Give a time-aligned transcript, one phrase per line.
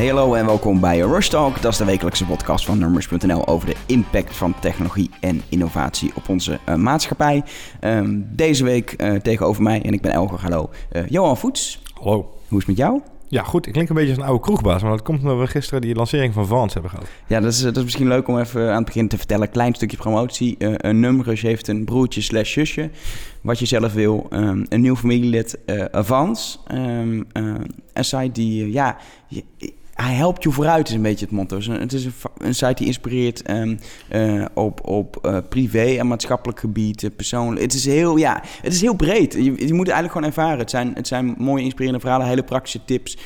[0.00, 1.62] Hey hallo en welkom bij Rush Talk.
[1.62, 6.28] Dat is de wekelijkse podcast van Numbers.nl over de impact van technologie en innovatie op
[6.28, 7.44] onze uh, maatschappij.
[7.80, 11.82] Um, deze week uh, tegenover mij, en ik ben Elger, hallo, uh, Johan Voets.
[11.94, 12.16] Hallo.
[12.48, 13.00] Hoe is het met jou?
[13.28, 13.66] Ja, goed.
[13.66, 15.94] Ik klink een beetje als een oude kroegbaas, maar dat komt omdat we gisteren die
[15.94, 17.06] lancering van Vans hebben gehad.
[17.26, 19.50] Ja, dat is, dat is misschien leuk om even aan het begin te vertellen.
[19.50, 20.56] Klein stukje promotie.
[20.58, 22.90] Uh, een heeft een broertje slash zusje,
[23.40, 24.26] wat je zelf wil.
[24.30, 26.60] Um, een nieuw familielid, uh, Vans.
[26.72, 27.54] Um, uh,
[27.92, 28.96] een site die, ja...
[29.28, 29.44] Je,
[30.02, 31.58] hij helpt je vooruit, is een beetje het motto.
[31.60, 33.78] Het is een, een site die inspireert um,
[34.12, 37.62] uh, op, op uh, privé en maatschappelijk gebied, uh, persoonlijk.
[37.62, 39.32] Het is heel, ja, het is heel breed.
[39.32, 40.58] Je, je, moet het eigenlijk gewoon ervaren.
[40.58, 43.18] Het zijn, het zijn mooie, inspirerende verhalen, hele praktische tips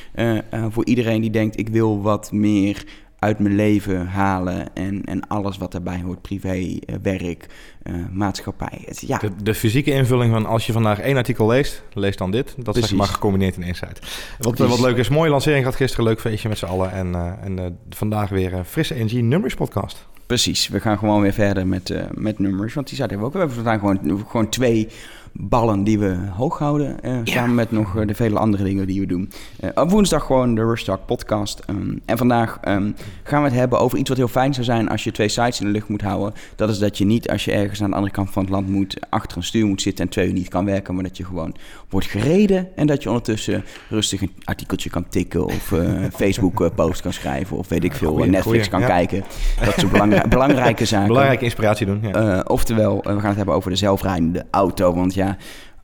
[0.70, 2.84] voor iedereen die denkt: ik wil wat meer
[3.24, 7.46] uit mijn leven halen en, en alles wat daarbij hoort, privé, werk,
[7.82, 8.82] uh, maatschappij.
[8.84, 9.18] Het, ja.
[9.18, 12.54] de, de, fysieke invulling van als je vandaag één artikel leest, lees dan dit.
[12.58, 14.00] Dat is zeg maar gecombineerd in één site.
[14.38, 16.92] Wat, wat leuk is, mooie lancering had gisteren, leuk feestje met z'n allen.
[16.92, 20.06] En, uh, en vandaag weer een frisse energie nummers podcast.
[20.26, 22.74] Precies, we gaan gewoon weer verder met, met nummers.
[22.74, 23.32] Want die zaten we ook.
[23.32, 24.88] We hebben vandaag gewoon, gewoon twee
[25.36, 26.96] ballen die we hoog houden.
[27.04, 27.20] Uh, ja.
[27.24, 29.30] Samen met nog uh, de vele andere dingen die we doen.
[29.60, 31.62] Uh, op woensdag gewoon de Rush Talk podcast.
[31.70, 34.88] Um, en vandaag um, gaan we het hebben over iets wat heel fijn zou zijn
[34.88, 36.34] als je twee sites in de lucht moet houden.
[36.56, 38.68] Dat is dat je niet als je ergens aan de andere kant van het land
[38.68, 40.94] moet, achter een stuur moet zitten en twee uur niet kan werken.
[40.94, 41.54] Maar dat je gewoon
[41.88, 45.72] wordt gereden en dat je ondertussen rustig een artikeltje kan tikken of
[46.22, 48.86] Facebook post kan schrijven of weet ik veel, goeie, Netflix goeie, kan ja.
[48.86, 49.24] kijken.
[49.64, 51.08] Dat soort belangrij belangrijke zaken.
[51.08, 52.00] Belangrijke inspiratie doen.
[52.02, 52.44] Ja.
[52.46, 54.94] oftewel, we gaan het hebben over de zelfrijdende auto.
[54.94, 55.23] Want ja,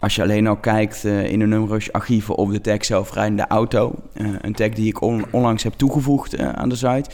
[0.00, 3.94] als je alleen al kijkt uh, in de nummers archieven op de tag zelfrijdende auto.
[4.14, 7.10] Uh, een tag die ik on onlangs heb toegevoegd uh, aan de site.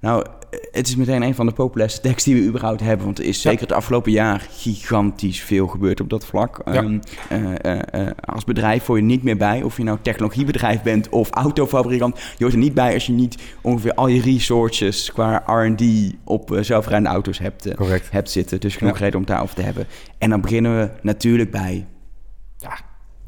[0.00, 0.26] Nou,
[0.70, 3.04] het is meteen een van de populairste tags die we überhaupt hebben.
[3.06, 6.60] Want er is zeker het afgelopen jaar gigantisch veel gebeurd op dat vlak.
[6.64, 6.82] Ja.
[6.82, 7.00] Um,
[8.24, 9.62] als bedrijf hoor je niet meer bij.
[9.62, 12.18] Of je nou technologiebedrijf bent of autofabrikant.
[12.18, 16.58] Je hoort er niet bij als je niet ongeveer al je resources qua R&D op
[16.60, 17.68] zelfrijdende auto's hebt,
[18.10, 18.60] hebt zitten.
[18.60, 19.04] Dus genoeg ja.
[19.04, 19.86] reden om het daarover te hebben.
[20.18, 21.86] En dan beginnen we natuurlijk bij...
[22.56, 22.78] Ja,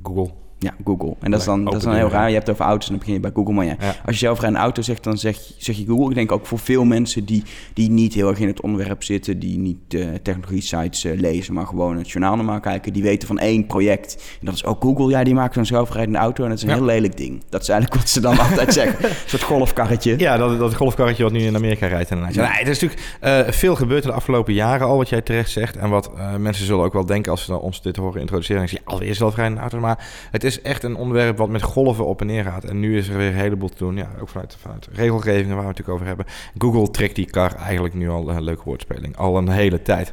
[0.03, 0.42] Google.
[0.63, 1.15] Ja, Google.
[1.21, 2.29] En dat is dan, dat is dan heel raar.
[2.29, 3.55] Je hebt het over auto's en dan begin je bij Google.
[3.55, 3.95] Maar ja, ja.
[4.05, 6.09] als je zelf een auto zegt, dan zeg, zeg je Google.
[6.09, 7.43] Ik denk ook voor veel mensen die,
[7.75, 11.67] die niet heel erg in het onderwerp zitten, die niet uh, technologie-sites uh, lezen, maar
[11.67, 14.37] gewoon het journaal normaal kijken, die weten van één project.
[14.41, 15.09] En dat is ook Google.
[15.09, 16.77] Ja, die maakt zo'n zelfrijdende auto en dat is een ja.
[16.77, 17.43] heel lelijk ding.
[17.49, 19.05] Dat is eigenlijk wat ze dan altijd zeggen.
[19.05, 20.19] Een soort golfkarretje.
[20.19, 22.09] Ja, dat, dat golfkarretje wat nu in Amerika rijdt.
[22.09, 22.17] Ja.
[22.17, 25.77] Nee, er is natuurlijk uh, veel gebeurd de afgelopen jaren al, wat jij terecht zegt.
[25.77, 28.63] En wat mensen zullen ook wel denken als ze ons dit horen introduceren.
[28.63, 29.81] En zeggen, ja, alweer zelfrijdende auto.
[29.81, 32.65] Maar het is echt een onderwerp wat met golven op en neer gaat.
[32.65, 33.97] En nu is er weer een heleboel te doen.
[33.97, 36.27] Ja, ook vanuit, vanuit regelgevingen waar we het natuurlijk over hebben.
[36.59, 39.17] Google trekt die kar eigenlijk nu al een leuke woordspeling.
[39.17, 40.13] Al een hele tijd.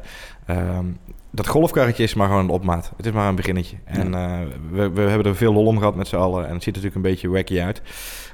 [0.50, 0.98] Um,
[1.30, 2.92] dat golfkarretje is maar gewoon een opmaat.
[2.96, 3.76] Het is maar een beginnetje.
[3.84, 4.38] En uh,
[4.70, 6.48] we, we hebben er veel lol om gehad met z'n allen.
[6.48, 7.82] En het ziet er natuurlijk een beetje wacky uit.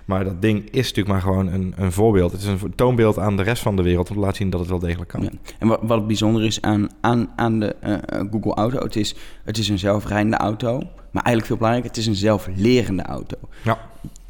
[0.05, 2.33] Maar dat ding is natuurlijk maar gewoon een, een voorbeeld.
[2.33, 4.61] Het is een toonbeeld aan de rest van de wereld om te laten zien dat
[4.61, 5.23] het wel degelijk kan.
[5.23, 5.31] Ja.
[5.59, 9.15] En wat, wat bijzonder is aan, aan, aan de uh, Google Auto, het is,
[9.45, 10.83] het is een zelfrijdende auto.
[11.17, 13.37] Maar eigenlijk veel belangrijker, het is een zelflerende auto.
[13.65, 13.79] Ja.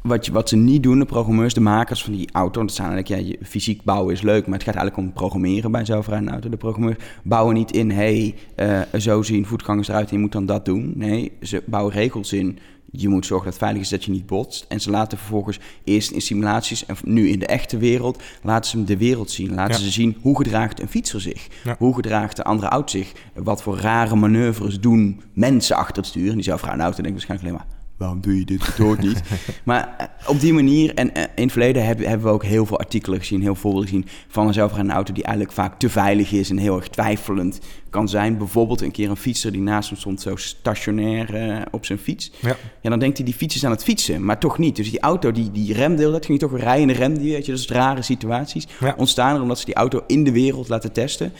[0.01, 2.61] Wat, je, wat ze niet doen, de programmeurs, de makers van die auto...
[2.61, 4.45] dat zijn eigenlijk, ja, je, fysiek bouwen is leuk...
[4.45, 6.49] maar het gaat eigenlijk om programmeren bij een zelfrijdende auto.
[6.49, 7.91] De programmeurs bouwen niet in...
[7.91, 10.93] hey, uh, zo zien voetgangers eruit en je moet dan dat doen.
[10.95, 12.59] Nee, ze bouwen regels in...
[12.91, 14.65] Je moet zorgen dat het veilig is dat je niet botst.
[14.67, 18.77] En ze laten vervolgens eerst in simulaties en nu in de echte wereld laten ze
[18.77, 19.53] hem de wereld zien.
[19.53, 19.81] Laten ja.
[19.81, 21.47] ze zien hoe gedraagt een fietser zich.
[21.63, 21.75] Ja.
[21.79, 23.11] Hoe gedraagt de andere auto zich.
[23.33, 26.29] Wat voor rare manoeuvres doen mensen achter het stuur.
[26.29, 28.65] En die zelf gaan auto denken waarschijnlijk alleen maar waarom doe je dit?
[28.65, 29.21] Het hoort niet.
[29.63, 33.19] maar op die manier, en in het verleden hebben, hebben we ook heel veel artikelen
[33.19, 36.49] gezien, heel veel voorbeelden gezien van een zelfrijdende auto die eigenlijk vaak te veilig is
[36.49, 37.59] en heel erg twijfelend
[37.89, 38.37] kan zijn.
[38.37, 42.31] Bijvoorbeeld een keer een fietser die naast hem stond zo stationair uh, op zijn fiets.
[42.41, 42.55] Ja.
[42.81, 44.75] ja, dan denkt hij die fiets is aan het fietsen, maar toch niet.
[44.75, 47.51] Dus die auto, die, die remdeel, dat ging toch een rijende rem, die, weet je,
[47.51, 48.67] dat is rare situaties.
[48.79, 48.93] Ja.
[48.97, 51.33] Ontstaan er omdat ze die auto in de wereld laten testen.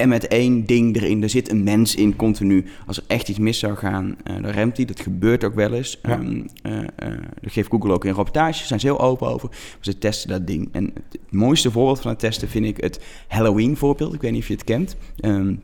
[0.00, 2.64] En met één ding erin, er zit een mens in continu.
[2.86, 4.86] Als er echt iets mis zou gaan, uh, dan remt hij.
[4.86, 5.98] Dat gebeurt ook wel eens.
[6.02, 6.18] Ja.
[6.18, 6.84] Um, uh, uh,
[7.40, 9.48] dat geeft Google ook in reportages, zijn ze heel open over.
[9.48, 10.68] Maar ze testen dat ding.
[10.72, 14.14] En het mooiste voorbeeld van het testen vind ik het Halloween voorbeeld.
[14.14, 14.96] Ik weet niet of je het kent.
[15.20, 15.62] Um,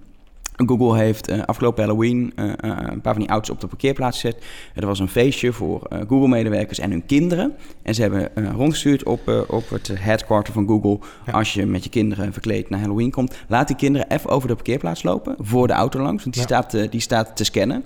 [0.57, 4.21] Google heeft uh, afgelopen Halloween uh, uh, een paar van die auto's op de parkeerplaats
[4.21, 4.45] gezet.
[4.75, 7.53] Er was een feestje voor Google-medewerkers en hun kinderen.
[7.83, 10.99] En ze hebben rondgestuurd op, op het headquarter van Google.
[11.27, 11.33] Ja.
[11.33, 14.55] Als je met je kinderen verkleed naar Halloween komt, laat die kinderen even over de
[14.55, 16.23] parkeerplaats lopen voor de auto langs.
[16.23, 16.63] Want die, ja.
[16.63, 17.85] staat, die staat te scannen.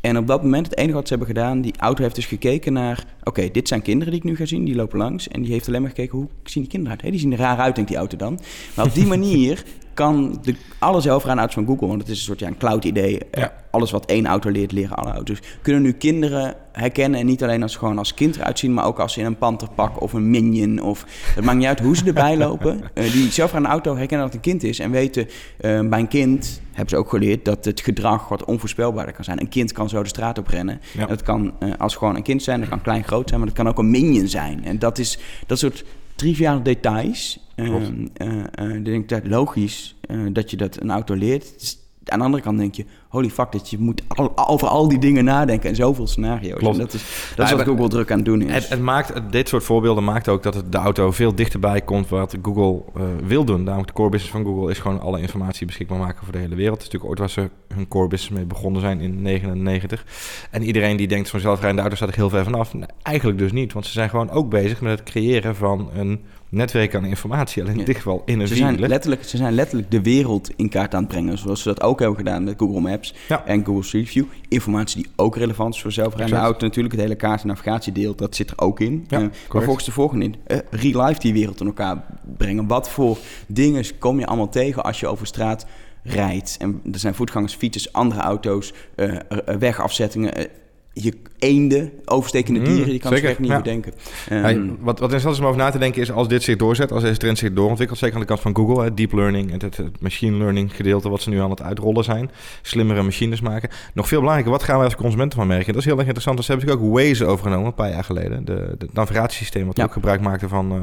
[0.00, 2.72] En op dat moment, het enige wat ze hebben gedaan, die auto heeft dus gekeken
[2.72, 3.04] naar...
[3.20, 5.28] Oké, okay, dit zijn kinderen die ik nu ga zien, die lopen langs.
[5.28, 7.02] En die heeft alleen maar gekeken, hoe zien die kinderen uit?
[7.02, 8.40] Hey, die zien er raar uit, denkt die auto dan.
[8.74, 9.64] Maar op die manier
[9.96, 12.84] kan de, alle zelfrijdende auto's van Google, want het is een soort ja, een cloud
[12.84, 13.20] idee.
[13.32, 13.52] Ja.
[13.70, 15.38] Alles wat één auto leert, leren alle auto's.
[15.62, 18.84] Kunnen nu kinderen herkennen en niet alleen als ze gewoon als kind eruit zien, maar
[18.84, 21.04] ook als ze in een panterpak of een minion of
[21.34, 22.80] het maakt niet uit hoe ze erbij lopen.
[22.94, 25.28] Eh, die zelfrijdende auto herkennen dat het een kind is en weten
[25.58, 29.40] eh, bij een kind hebben ze ook geleerd dat het gedrag wat onvoorspelbaarder kan zijn.
[29.40, 30.80] Een kind kan zo de straat op rennen.
[30.92, 31.06] Ja.
[31.06, 33.58] Dat kan eh, als gewoon een kind zijn, dat kan klein groot zijn, maar dat
[33.58, 34.64] kan ook een minion zijn.
[34.64, 35.84] En dat is dat soort
[36.14, 37.45] triviale details.
[37.56, 37.90] Eh, Klopt.
[38.14, 41.84] eh, eh, dan denk ik dat logisch eh, dat je dat een auto leert.
[42.08, 44.98] Aan de andere kant denk je, holy fuck, dat je moet al, over al die
[44.98, 46.58] dingen nadenken en zoveel scenario's.
[46.58, 46.74] Klopt.
[46.78, 48.52] En dat is, dat is wat maar- Google druk aan het doen is.
[48.52, 51.80] Het, het maakt, het- dit soort voorbeelden maakt ook dat het de auto veel dichterbij
[51.80, 53.62] komt wat Google eh, wil doen.
[53.62, 56.54] Namelijk de core business van Google is gewoon alle informatie beschikbaar maken voor de hele
[56.54, 56.82] wereld.
[56.82, 60.04] Het is natuurlijk ooit waar ze hun core business mee begonnen zijn in 99.
[60.50, 62.74] En iedereen die denkt van zelfrijdende auto staat er heel ver vanaf.
[62.74, 66.20] Nee, eigenlijk dus niet, want ze zijn gewoon ook bezig met het creëren van een
[66.48, 67.62] netwerk aan informatie.
[67.62, 68.88] Alleen in dit geval in een Ze zijn, wielen.
[68.88, 71.38] letterlijk, ze zijn letterlijk de wereld in kaart aan het brengen.
[71.38, 73.44] Zoals ze dat ook hebben gedaan met Google Maps Ja.
[73.46, 74.24] en Google Street View.
[74.48, 76.66] Informatie die ook relevant is voor zelfrijdende auto.
[76.66, 79.04] Natuurlijk het hele kaart- en navigatiedeel, dat zit er ook in.
[79.08, 82.04] Ja, Eh, maar volgens de volgende in, eh, real life die wereld in elkaar
[82.36, 82.66] brengen.
[82.66, 85.66] Wat voor dingen kom je allemaal tegen als je over straat
[86.02, 86.56] rijdt?
[86.60, 89.14] En er zijn voetgangers, fietsers, andere auto's, eh,
[89.58, 90.46] wegafzettingen...
[90.92, 93.56] je eenden, overstekende Mm, dieren, je kan zeker, echt niet ja.
[93.56, 93.92] bedenken.
[94.28, 96.92] Ehm, wat, wat interessant is om over na te denken is als dit zich doorzet,
[96.92, 99.58] als deze trend zich doorontwikkelt, zeker aan de kant van Google, hè, deep learning en
[99.62, 102.30] het, het machine learning gedeelte wat ze nu aan het uitrollen zijn,
[102.62, 103.68] slimmere machines maken.
[103.94, 105.66] Nog veel belangrijker, wat gaan wij als consumenten van merken?
[105.72, 106.36] Dat is heel erg interessant.
[106.36, 109.76] Dus ze hebben natuurlijk ook Waze overgenomen een paar jaar geleden, de, de navigatiesysteem wat
[109.76, 109.84] Ja.
[109.84, 110.76] ook gebruik maakte van eh,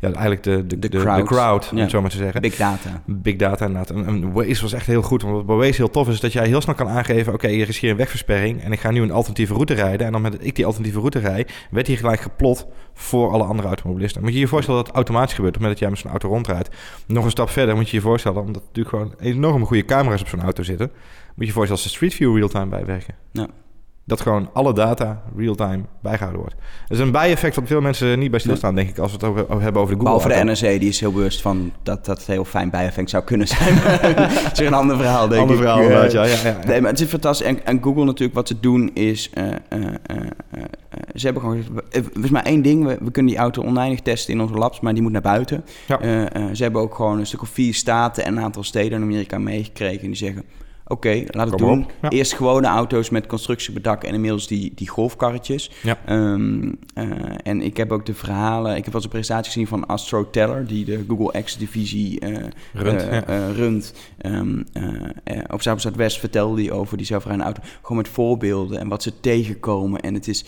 [0.00, 1.68] ja, eigenlijk de, de, De de, de crowd.
[1.72, 2.40] om het zo maar te zeggen.
[2.40, 3.02] Big data.
[3.06, 3.90] Big data inderdaad.
[3.90, 5.22] En, en Waze was echt heel goed.
[5.22, 7.32] Want wat bij Waze heel tof is, is dat jij heel snel kan aangeven...
[7.32, 9.91] oké, er is hier een wegversperring en ik ga nu een alternatieve route rijden.
[10.00, 11.46] En dan met ik die alternatieve route rij...
[11.70, 14.22] werd hier gelijk geplot voor alle andere automobilisten.
[14.22, 15.56] Moet je je voorstellen dat het automatisch gebeurt...
[15.56, 16.68] op het dat jij met zo'n auto rondrijdt.
[17.06, 18.40] Nog een stap verder moet je je voorstellen...
[18.40, 20.86] omdat er natuurlijk gewoon enorme goede camera's op zo'n auto zitten...
[20.88, 23.14] moet je je voorstellen als de Street View real-time bijwerken.
[23.32, 23.48] Ja.
[24.04, 26.56] Dat gewoon alle data real-time bijgehouden wordt.
[26.88, 28.98] Dat is een bijeffect wat veel mensen niet bij stilstaan, denk ik...
[28.98, 30.44] als we het over, hebben over de Google Behalve de.
[30.68, 33.74] NRC, die is heel bewust van dat dat heel fijn bijeffect zou kunnen zijn.
[34.44, 35.62] dat is een ander verhaal, denk Ander ik.
[35.62, 36.58] verhaal, Eh, inderdaad, ja, ja, ja.
[36.66, 37.46] Nee, maar het is fantastisch.
[37.46, 39.30] En, en Google natuurlijk, wat ze doen is...
[39.30, 40.16] eh, eh, eh,
[41.14, 42.84] ze hebben gewoon er is maar één ding.
[42.84, 45.64] We, we kunnen die auto oneindig testen in onze labs, maar die moet naar buiten.
[45.86, 45.98] Ja.
[46.54, 49.38] Ze hebben ook gewoon een stuk of vier staten en een aantal steden in Amerika
[49.38, 50.00] meegekregen.
[50.00, 50.42] En die zeggen,
[50.86, 51.86] oké, laat het Kom doen.
[52.02, 52.08] ja.
[52.10, 55.70] Eerst gewone auto's met constructiebedak en inmiddels die, die golfkarretjes.
[55.82, 55.98] Ja.
[56.06, 57.06] Ehm, eh,
[57.42, 58.70] en ik heb ook de verhalen...
[58.70, 60.66] Ik heb wel eens een presentatie gezien van Astro Teller...
[60.66, 62.36] die de Google X-divisie eh
[62.72, 63.24] Runt, eh, ja.
[63.24, 63.94] eh, runt.
[64.18, 64.84] Ehm, eh,
[65.24, 67.62] eh, op Zuid Zuidwest vertelde hij over die zelfrijdende auto.
[67.82, 70.00] Gewoon met voorbeelden en wat ze tegenkomen.
[70.00, 70.44] En het is...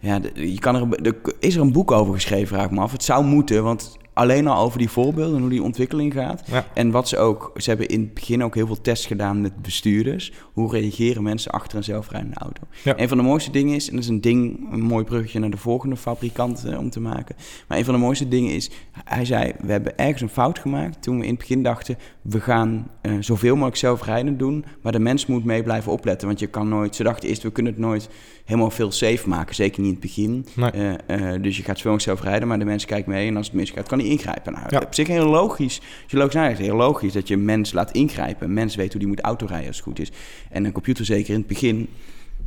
[0.00, 2.70] Ja, de- je kan er, een- er is er een boek over geschreven, vraag ik
[2.70, 2.92] me af.
[2.92, 5.34] Het zou moeten, want alleen al over die voorbeelden...
[5.34, 6.42] en hoe die ontwikkeling gaat...
[6.46, 6.66] Ja.
[6.74, 9.62] En wat ze ook, ze hebben in het begin ook heel veel tests gedaan met
[9.62, 10.32] bestuurders.
[10.52, 12.62] Hoe reageren mensen achter een zelfrijdende auto?
[12.84, 12.98] Ja.
[12.98, 15.50] Een van de mooiste dingen is, en dat is een ding, een mooi bruggetje naar
[15.50, 17.36] de volgende fabrikant eh, om te maken.
[17.68, 18.70] Maar een van de mooiste dingen is,
[19.04, 22.40] hij zei, we hebben ergens een fout gemaakt toen we in het begin dachten, we
[22.40, 26.26] gaan eh, zoveel mogelijk zelfrijdend doen, maar de mens moet mee blijven opletten.
[26.26, 28.08] Want je kan nooit, ze dachten eerst, we kunnen het nooit
[28.48, 30.46] helemaal veel safe maken, zeker niet in het begin.
[30.54, 30.70] Nee.
[30.70, 33.46] Eh, eh, dus je gaat mogelijk zelf rijden, maar de mens kijkt mee en als
[33.46, 34.52] het misgaat, kan hij ingrijpen.
[34.52, 34.78] Nou, Ja.
[34.80, 35.78] op zich heel logisch.
[36.02, 38.46] Als je logisch nadenkt, heel logisch dat je een mens laat ingrijpen.
[38.46, 40.10] Een mens weet hoe die moet autorijden als het goed is.
[40.50, 41.88] En een computer zeker in het begin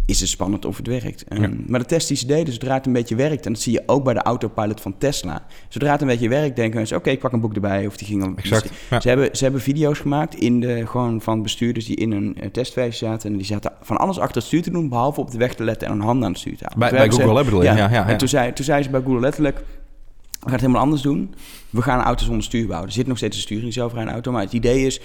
[0.05, 1.23] is het spannend of het werkt.
[1.23, 1.55] Ehm.
[1.67, 3.45] Maar de test die ze deden, zodra het een beetje werkt...
[3.45, 5.45] en dat zie je ook bij de autopilot van Tesla.
[5.69, 6.97] Zodra het een beetje werkt, denken mensen...
[6.97, 7.87] oké, ik pak een boek erbij.
[7.87, 8.35] Of die.
[8.35, 8.99] Exact, ja.
[8.99, 11.85] Ze, hebben, ze hebben video's gemaakt in de, gewoon van bestuurders...
[11.85, 13.31] die in een uh, testversie zaten.
[13.31, 14.89] En die zaten van alles achter het stuur te doen...
[14.89, 16.79] behalve op de weg te letten en een hand aan het stuur te houden.
[16.79, 17.65] Bij, bij hebben ze- Google bedoel je?
[17.65, 18.07] Ja, ja, ja.
[18.07, 19.57] en toen zei, toen zei ze bij Google letterlijk...
[19.57, 19.63] we
[20.41, 21.33] gaan het helemaal anders doen.
[21.69, 22.87] We gaan auto's zonder stuur bouwen.
[22.87, 24.31] Er zit nog steeds een stuur in die zelfrijdende auto.
[24.31, 25.01] Maar het idee is...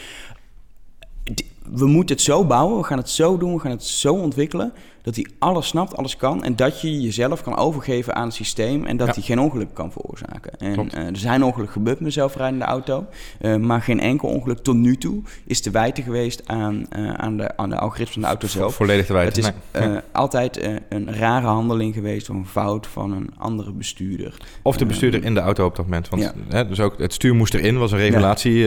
[1.74, 4.72] We moeten het zo bouwen, we gaan het zo doen, we gaan het zo ontwikkelen...
[5.02, 6.44] dat hij alles snapt, alles kan...
[6.44, 8.84] en dat je jezelf kan overgeven aan het systeem...
[8.84, 9.12] en dat Ja.
[9.12, 10.58] hij geen ongeluk kan veroorzaken.
[10.58, 13.06] En eh, er zijn ongelukken gebeurd met een zelfrijdende auto...
[13.40, 16.42] eh, maar geen enkel ongeluk tot nu toe is te wijten geweest...
[16.48, 18.74] aan, eh, aan, de, aan de algoritmes van de auto zelf.
[18.74, 19.44] Volledig te wijten.
[19.44, 19.98] Het is nee.
[20.12, 22.30] altijd een rare handeling geweest...
[22.30, 24.36] of een fout van een andere bestuurder.
[24.62, 26.08] Of de bestuurder in de auto op dat moment.
[26.08, 26.32] Want Ja.
[26.48, 28.66] hè, dus ook het stuur moest erin, was een regulatie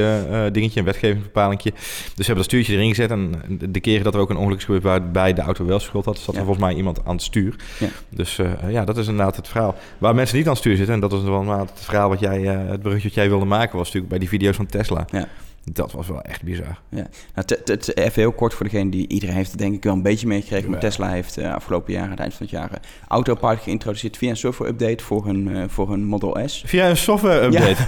[0.52, 1.72] dingetje, een wetgevingsbepalingje.
[1.72, 1.82] Dus
[2.16, 3.12] ze hebben dat stuurtje erin gezet.
[3.12, 3.34] En
[3.70, 6.18] de keren dat er ook een ongeluk is gebeurd waarbij de auto wel schuld had,
[6.18, 6.46] zat er Ja.
[6.46, 7.56] volgens mij iemand aan het stuur.
[7.80, 7.88] Ja.
[8.10, 9.76] Dus eh, ja, dat is inderdaad het verhaal.
[9.98, 12.20] Waar mensen niet aan het stuur zitten, en dat was wel inderdaad het verhaal wat
[12.20, 15.06] jij, eh, het bruggetje wat jij wilde maken, was natuurlijk bij die video's van Tesla.
[15.12, 15.28] Ja.
[15.72, 16.80] Dat was wel echt bizar.
[16.90, 17.08] Ja.
[17.36, 17.48] Nou,
[17.94, 20.70] even heel kort voor degene die iedereen heeft denk ik wel een beetje meegekregen.
[20.70, 20.88] Maar Ja.
[20.88, 22.70] Tesla heeft eh, afgelopen jaar, aan het eind van het jaar,
[23.08, 26.64] Autopilot geïntroduceerd via een software update voor hun, voor hun Model S.
[26.66, 27.82] Via een software update.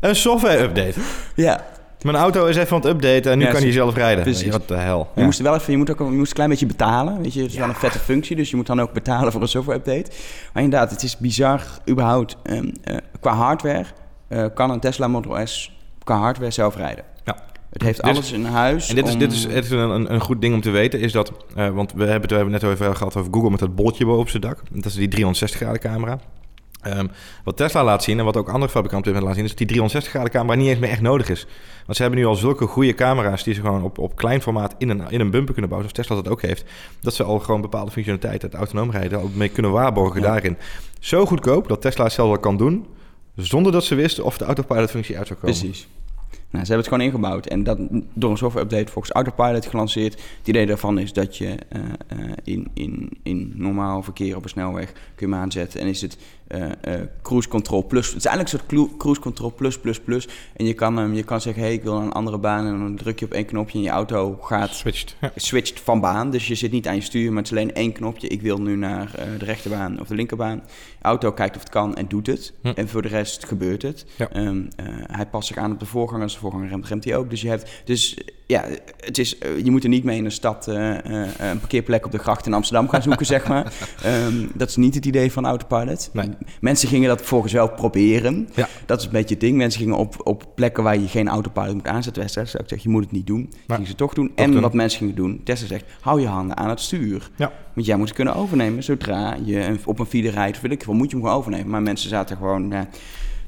[0.00, 1.00] Een software update.
[1.34, 1.64] Ja.
[2.04, 4.22] Mijn auto is even aan het updaten en nu Ja, kan hij zelf rijden.
[4.24, 4.50] Precies.
[4.52, 5.08] Wat de hel.
[5.14, 5.26] Je Ja.
[5.26, 7.22] moest er wel even, je moet ook je moest een klein beetje betalen.
[7.22, 9.40] Weet je, het is wel een vette functie, dus je moet dan ook betalen voor
[9.42, 10.10] een software update.
[10.52, 12.36] Maar inderdaad, het is bizar überhaupt.
[12.42, 13.84] ehm, eh, qua hardware
[14.28, 15.72] eh, kan een Tesla Model S
[16.04, 17.04] qua hardware zelf rijden.
[17.24, 17.36] Ja.
[17.70, 18.88] Het heeft Dit- alles in huis.
[18.88, 21.12] En dit is, dit is, dit is een, een, goed ding om te weten, is
[21.12, 23.74] dat, eh, want we hebben het, we hebben net over gehad over Google met dat
[23.74, 24.60] bolletje boven zijn dak.
[24.70, 26.18] Dat is die 360 graden camera.
[26.84, 27.06] Ehm,
[27.44, 30.12] wat Tesla laat zien en wat ook andere fabrikanten laten zien, is dat die 360
[30.12, 31.46] graden camera niet eens meer echt nodig is.
[31.84, 34.74] Want ze hebben nu al zulke goede camera's die ze gewoon op, op klein formaat
[34.78, 36.64] in een, in een bumper kunnen bouwen, zoals Tesla dat ook heeft.
[37.00, 40.26] Dat ze al gewoon bepaalde functionaliteiten, het autonoom rijden, ook mee kunnen waarborgen Ja.
[40.26, 40.56] daarin.
[41.00, 42.86] Zo goedkoop dat Tesla het zelf al kan doen,
[43.36, 45.58] zonder dat ze wisten of de autopilot functie uit zou komen.
[45.58, 45.88] Precies.
[46.54, 47.46] Nou, ze hebben het gewoon ingebouwd.
[47.46, 47.78] En dat
[48.14, 50.12] door een software update volgens Autopilot gelanceerd.
[50.12, 54.48] Het idee daarvan is dat je eh, eh, in, in, in normaal verkeer op een
[54.48, 55.80] snelweg kun je hem aanzetten.
[55.80, 56.66] En is het eh,
[57.22, 58.06] cruise control plus.
[58.06, 60.28] Het is eigenlijk een soort cru- cruise control plus plus plus.
[60.56, 62.66] En je kan, hem je kan zeggen, hey, ik wil een andere baan.
[62.66, 65.16] En dan druk je op één knopje en je auto gaat Switched.
[65.20, 65.32] Ja.
[65.36, 66.30] switcht van baan.
[66.30, 68.28] Dus je zit niet aan je stuur, maar het is alleen één knopje.
[68.28, 70.62] Ik wil nu naar de rechterbaan of de linkerbaan.
[70.98, 72.52] De auto kijkt of het kan en doet het.
[72.62, 72.68] Hm.
[72.74, 74.06] En voor de rest gebeurt het.
[74.16, 74.28] Ja.
[74.30, 76.30] Ehm, eh, hij past zich aan op de voorganger.
[76.44, 77.30] Voorganger remt, remt hij ook.
[77.30, 78.64] Dus, je, hebt, dus ja,
[79.00, 80.96] het is, eh, je moet er niet mee in een stad eh,
[81.38, 83.72] een parkeerplek op de gracht in Amsterdam gaan zoeken, zeg maar.
[84.02, 86.10] Ehm, dat is niet het idee van Autopilot.
[86.12, 86.28] Nee.
[86.60, 88.48] Mensen gingen dat volgens wel proberen.
[88.54, 88.68] Ja.
[88.86, 89.56] Dat is een beetje het ding.
[89.56, 92.22] Mensen gingen op, op plekken waar je geen autopilot moet aanzetten.
[92.22, 93.48] Tesla zeggen, je moet het niet doen.
[93.50, 94.32] Dat gingen ze toch doen.
[94.34, 94.60] en doen.
[94.60, 95.40] wat mensen gingen doen.
[95.44, 97.30] Tesla zegt, hou je handen aan het stuur.
[97.36, 97.52] Ja.
[97.74, 98.82] Want jij moet het kunnen overnemen.
[98.82, 101.70] Zodra je op een feeder rijdt, of weet ik veel, moet je hem gewoon overnemen.
[101.70, 102.72] Maar mensen zaten gewoon...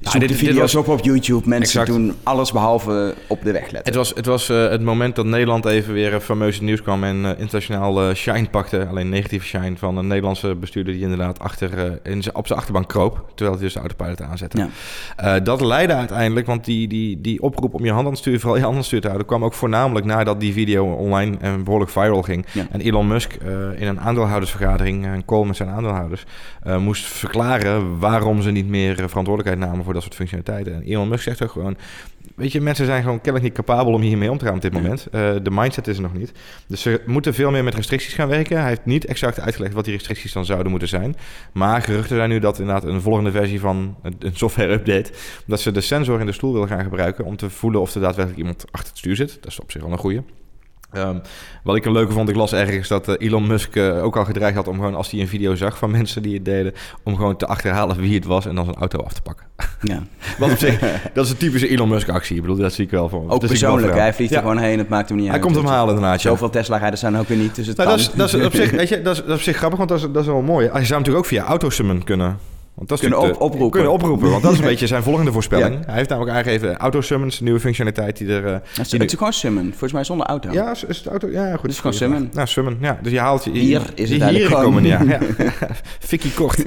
[0.01, 1.49] zoek dit- de video's was- op op YouTube.
[1.49, 1.99] Mensen Exact.
[1.99, 3.83] doen alles behalve op de weg letten.
[3.85, 6.63] Het was, het, was eh, het moment dat Nederland even weer eh, fameus in het
[6.63, 8.87] nieuws kwam en eh, internationaal eh, shine pakte.
[8.87, 12.89] Alleen negatieve shine van een Nederlandse bestuurder die inderdaad achter, eh, in op zijn achterbank
[12.89, 13.25] kroop.
[13.35, 14.59] Terwijl hij dus de autopilot aanzette.
[14.59, 14.69] Ja.
[15.17, 18.39] Eh, dat leidde uiteindelijk, want die, die, die oproep om je hand aan het stuur,
[18.41, 21.37] vooral je hand aan het stuur te houden, kwam ook voornamelijk nadat die video online
[21.41, 22.47] en behoorlijk viral ging.
[22.53, 22.67] Ja.
[22.71, 26.25] En Elon Musk eh, in een aandeelhoudersvergadering, een call met zijn aandeelhouders,
[26.63, 30.75] eh, moest verklaren waarom ze niet meer eh, verantwoordelijkheid namen voor dat soort functionaliteiten.
[30.75, 31.77] En Elon Musk zegt ook gewoon,
[32.35, 34.73] weet je, mensen zijn gewoon kennelijk niet capabel om hiermee om te gaan op dit
[34.73, 35.07] moment.
[35.07, 36.33] Eh, de mindset is er nog niet.
[36.67, 38.59] Dus ze moeten veel meer met restricties gaan werken.
[38.59, 41.17] Hij heeft niet exact uitgelegd wat die restricties dan zouden moeten zijn.
[41.53, 45.13] Maar geruchten zijn nu dat inderdaad een volgende versie van een, een software update,
[45.47, 48.01] dat ze de sensor in de stoel willen gaan gebruiken om te voelen of er
[48.01, 49.39] daadwerkelijk iemand achter het stuur zit.
[49.41, 50.21] Dat is op zich wel een goeie.
[50.93, 51.17] Ehm,
[51.65, 54.25] wat ik een leuke vond, ik las ergens dat eh, Elon Musk eh, ook al
[54.25, 56.73] gedreigd had om gewoon als hij een video zag van mensen die het deden,
[57.05, 59.47] om gewoon te achterhalen wie het was en dan zijn auto af te pakken.
[59.83, 60.03] Ja.
[60.39, 60.79] Wat op zich,
[61.15, 62.37] dat is een typische Elon Musk actie.
[62.37, 63.31] Ik bedoel, dat zie ik wel voor me.
[63.31, 63.95] Ook persoonlijk.
[63.95, 64.37] Hij vliegt Ja.
[64.37, 64.79] er gewoon heen.
[64.79, 65.45] Het maakt hem niet Hij uit.
[65.45, 66.23] komt hem halen inderdaad.
[66.23, 66.29] ja.
[66.31, 67.55] Zoveel Tesla-rijders zijn ook weer niet.
[67.55, 67.99] Dus het Nou, kan.
[67.99, 69.79] dat, is, dat, is op zich, weet je, dat, is, dat is op zich grappig,
[69.79, 70.69] want dat is, dat is wel mooi.
[70.73, 72.39] Hij zou natuurlijk ook via AutoSummon kunnen...
[72.77, 73.71] Want dat is Kunnen op- oproepen.
[73.71, 75.75] Kunnen oproepen, want dat is een beetje zijn volgende voorspelling.
[75.75, 75.81] Ja.
[75.87, 78.47] Hij heeft namelijk aangegeven AutoSummons, nieuwe functionaliteit die er...
[78.47, 79.69] eh, Het is, gewoon Summon.
[79.69, 80.51] Volgens mij zonder auto.
[80.53, 81.29] Ja, is, is het auto?
[81.31, 81.63] Ja, goed.
[81.63, 81.95] Het is gewoon.
[81.95, 82.29] Summon.
[82.33, 82.99] Nou, Summon, ja.
[83.03, 83.51] Dus je haalt je...
[83.51, 85.03] Hier is het hier eigenlijk komen, ja.
[85.03, 85.19] ja.
[85.99, 86.63] Fikkie kort.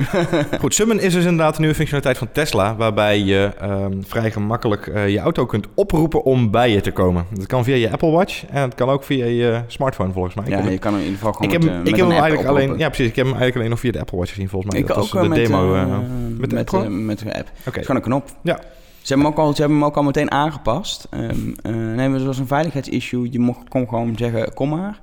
[0.59, 2.75] goed, Summon is dus inderdaad een nieuwe functionaliteit van Tesla...
[2.75, 7.25] waarbij je ehm, vrij gemakkelijk eh, je auto kunt oproepen om bij je te komen.
[7.33, 10.43] Dat kan via je Apple Watch en het kan ook via je smartphone volgens mij.
[10.45, 11.95] Ik Ja, je kan hem in ieder geval gewoon ik heb, met, hem- eh, ik
[11.97, 12.77] heb eigenlijk alleen...
[12.77, 13.07] Ja, precies.
[13.07, 14.81] Ik heb hem eigenlijk alleen nog via de Apple Watch gezien volgens mij.
[14.81, 17.51] Ik dat ook was de demo eh, eh, met de met, app met de app.
[17.63, 18.29] Het is gewoon een knop.
[18.43, 18.59] Ja.
[19.01, 21.07] Ze hebben, hem ook al, ze hebben hem ook al meteen aangepast.
[21.09, 23.31] Ehm eh, nee, maar het was een veiligheidsissue.
[23.31, 24.99] Je mocht, kon gewoon zeggen, kom maar.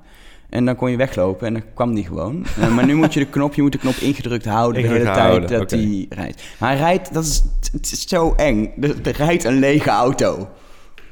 [0.49, 2.45] En dan kon je weglopen en dan kwam die gewoon.
[2.59, 5.03] Eh, maar nu moet je de knop, je moet de knop ingedrukt houden de hele
[5.03, 6.43] tijd houden, dat hij rijdt.
[6.57, 8.73] Maar hij rijdt, dat is, het is zo eng.
[8.81, 10.49] Er, er rijdt een lege auto.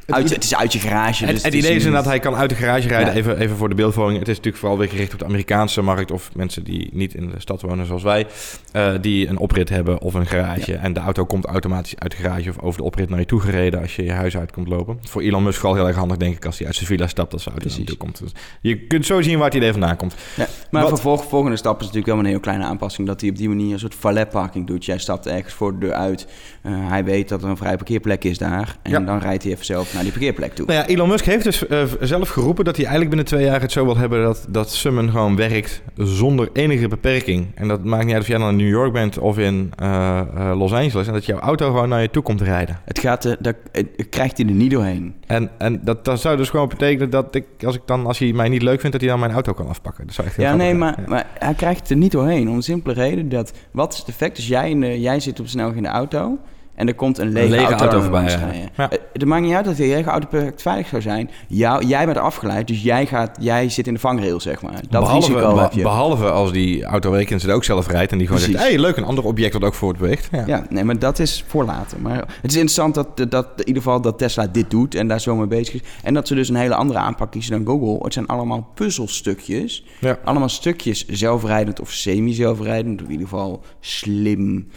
[0.08, 1.26] Uit, het is uit je garage.
[1.26, 3.14] Het, dus het idee is inderdaad, hij kan uit de garage rijden.
[3.14, 3.20] Ja.
[3.20, 4.20] Even, even voor de beeldvorming.
[4.20, 6.12] Het is natuurlijk vooral weer gericht op de Amerikaanse markt...
[6.12, 8.28] of mensen die niet in de stad wonen zoals wij...
[8.72, 10.76] eh, die een oprit hebben of een garage.
[10.76, 12.50] En de auto komt automatisch uit de garage...
[12.50, 13.82] of over de oprit naar je toe gereden...
[13.82, 15.00] als je je huis uit komt lopen.
[15.02, 16.46] Voor Elon Musk vooral heel erg handig, denk ik...
[16.46, 18.20] als hij uit zijn villa stapt, dat zijn auto naar toe komt.
[18.20, 18.32] Dus
[18.62, 20.16] je kunt zo zien waar het idee vandaan komt.
[20.36, 23.08] Ja, maar Wat- vervolg, volgende stap is natuurlijk wel een heel kleine aanpassing.
[23.08, 24.86] Dat hij op die manier een soort valet parking doet.
[24.86, 26.28] Jij stapt ergens voor de deur uit.
[26.62, 28.76] Eh, hij weet dat er een vrije parkeerplek is daar.
[28.82, 30.66] En dan rijdt hij even zelf naar die parkeerplek toe.
[30.66, 33.62] Nou ja, Elon Musk heeft dus eh, zelf geroepen dat hij eigenlijk binnen twee jaar
[33.62, 37.48] het zo wil hebben dat, dat Summon gewoon werkt zonder enige beperking.
[37.56, 40.20] En dat maakt niet uit of jij dan in New York bent of in eh,
[40.20, 41.08] eh, Los Angeles.
[41.08, 42.80] En dat jouw auto gewoon naar je toe komt rijden.
[42.86, 45.16] Het gaat, daar eh, krijgt hij er niet doorheen.
[45.28, 48.34] En, en dat, dat zou dus gewoon betekenen dat ik, als ik dan, als hij
[48.34, 50.06] mij niet leuk vindt, dat hij dan mijn auto kan afpakken.
[50.06, 52.50] Dat zou echt heel Ja, nee, maar, maar hij krijgt het er niet doorheen.
[52.50, 53.54] Om de simpele reden dat...
[53.72, 54.36] Wat is het effect?
[54.36, 56.38] Dus jij, in de, jij zit op snelweg in de auto...
[56.76, 58.24] En er komt een lege, lege auto, auto voorbij.
[58.24, 58.50] ja.
[58.78, 58.90] Ja.
[58.90, 61.30] Eh, Het maakt niet uit dat die lege auto perfect veilig zou zijn.
[61.48, 64.74] Jou, jij bent afgeleid, dus jij, gaat, jij zit in de vangrail, zeg maar.
[64.90, 65.82] Dat behalve, risico be- heb je.
[65.82, 68.60] behalve als die auto rekent het ook zelf rijdt en die gewoon Precies.
[68.62, 68.72] zegt...
[68.74, 70.28] hey, leuk, een ander object dat ook voortbeweegt.
[70.32, 70.44] Ja.
[70.46, 71.98] Ja, nee, maar dat is voor later.
[72.02, 75.22] Maar het is interessant dat, dat in ieder geval dat Tesla dit doet en daar
[75.22, 75.82] zo mee bezig is.
[76.04, 78.04] En dat ze dus een hele andere aanpak kiezen dan Google.
[78.04, 79.86] Het zijn allemaal puzzelstukjes.
[80.00, 80.18] Ja.
[80.24, 83.00] Allemaal stukjes zelfrijdend of semi-zelfrijdend.
[83.02, 84.68] Of in ieder geval slim,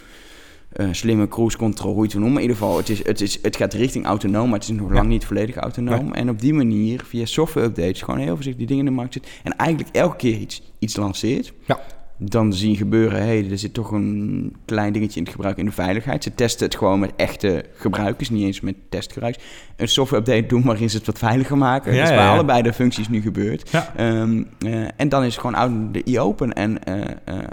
[0.79, 2.35] eh, slimme cruise control, hoe je het noemen.
[2.35, 4.91] In ieder geval, het, is, het, is, het gaat richting autonoom, maar het is nog
[4.91, 6.13] lang niet volledig autonoom.
[6.13, 9.13] En op die manier, via software updates, gewoon heel voorzichtig die dingen in de markt
[9.13, 9.27] zit.
[9.43, 11.53] En eigenlijk elke keer iets, iets lanceert.
[11.65, 11.79] Ja.
[12.17, 15.65] Dan zien gebeuren, hé, hey, er zit toch een klein dingetje in het gebruik in
[15.65, 16.23] de veiligheid.
[16.23, 19.43] Ze testen het gewoon met echte gebruikers, niet eens met testgebruikers.
[19.75, 21.93] Een software update doen waarin ze het wat veiliger maken.
[21.93, 23.69] Ja, dat is bij allebei de functies nu gebeurd.
[23.95, 26.53] Ehm, eh, en dan is gewoon out de e-open.
[26.53, 27.43] En eh, eh, eh,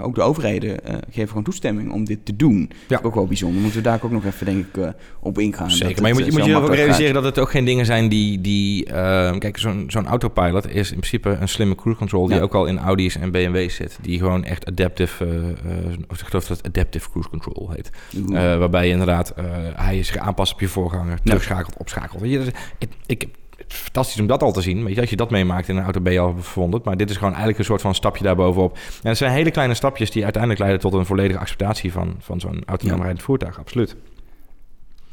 [0.00, 2.60] ook de overheden eh, geven gewoon toestemming om dit te doen.
[2.68, 2.98] Dat Ja.
[2.98, 3.60] is ook wel bijzonder.
[3.60, 4.88] Moeten we daar ook nog even, denk ik, eh,
[5.20, 5.70] op ingaan.
[5.70, 7.86] Zeker, maar je moet, eh, je moet je ook realiseren dat het ook geen dingen
[7.86, 8.40] zijn die...
[8.40, 12.26] die ehm, kijk, zo'n zo'n autopilot is in principe een slimme cruise control...
[12.26, 12.42] die Ja.
[12.42, 13.98] ook al in Audi's en BMW's zit.
[14.02, 15.24] Die gewoon echt adaptive...
[15.24, 17.90] eh, eh, of ik geloof dat het adaptive cruise control heet.
[18.28, 19.44] Eh, waarbij je inderdaad, eh,
[19.74, 22.22] hij zich aanpast op je voorganger, terugschakelt, opschakelt.
[22.22, 23.26] Ik, ik,
[23.68, 24.84] fantastisch om dat al te zien.
[24.84, 26.84] Weet je, als je dat meemaakt in een auto ben je al verwonderd.
[26.84, 28.78] Maar dit is gewoon eigenlijk een soort van stapje daarbovenop.
[29.02, 32.40] En het zijn hele kleine stapjes die uiteindelijk leiden tot een volledige acceptatie van, van
[32.40, 33.02] zo'n autonoom Ja.
[33.02, 33.58] rijdend voertuig.
[33.58, 33.96] Absoluut.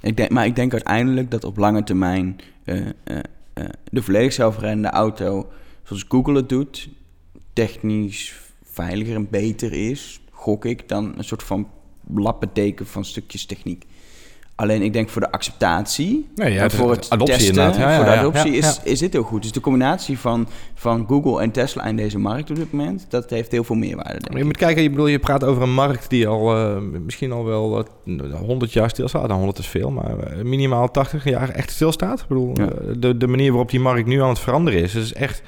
[0.02, 3.18] Ik denk, maar ik denk uiteindelijk dat op lange termijn eh, eh,
[3.54, 5.50] eh, de volledig zelfrijdende auto,
[5.84, 6.90] zoals Google het doet,
[7.54, 11.68] technisch veiliger en beter is, gok ik, dan een soort van
[12.14, 13.86] lappenteken van stukjes techniek.
[14.60, 17.56] Alleen ik denk voor de acceptatie, Nee, ja, en het- voor het het adoptie testen,
[17.56, 17.82] inderdaad.
[17.82, 19.42] Ja, ja, voor de adoptie is, is dit heel goed.
[19.42, 23.30] Dus de combinatie van, van Google en Tesla in deze markt op dit moment, dat
[23.30, 24.12] heeft heel veel meerwaarde.
[24.12, 26.78] Denk Maar je moet kijken, je, bedoel, je praat over een markt die al eh,
[27.06, 29.22] misschien al wel eh, 100 jaar stilstaat.
[29.28, 32.20] Nou, 100 is veel, maar eh, minimaal 80 jaar echt stilstaat.
[32.20, 32.66] Ik bedoel, eh,
[32.98, 35.42] de, de manier waarop die markt nu aan het veranderen is, is echt...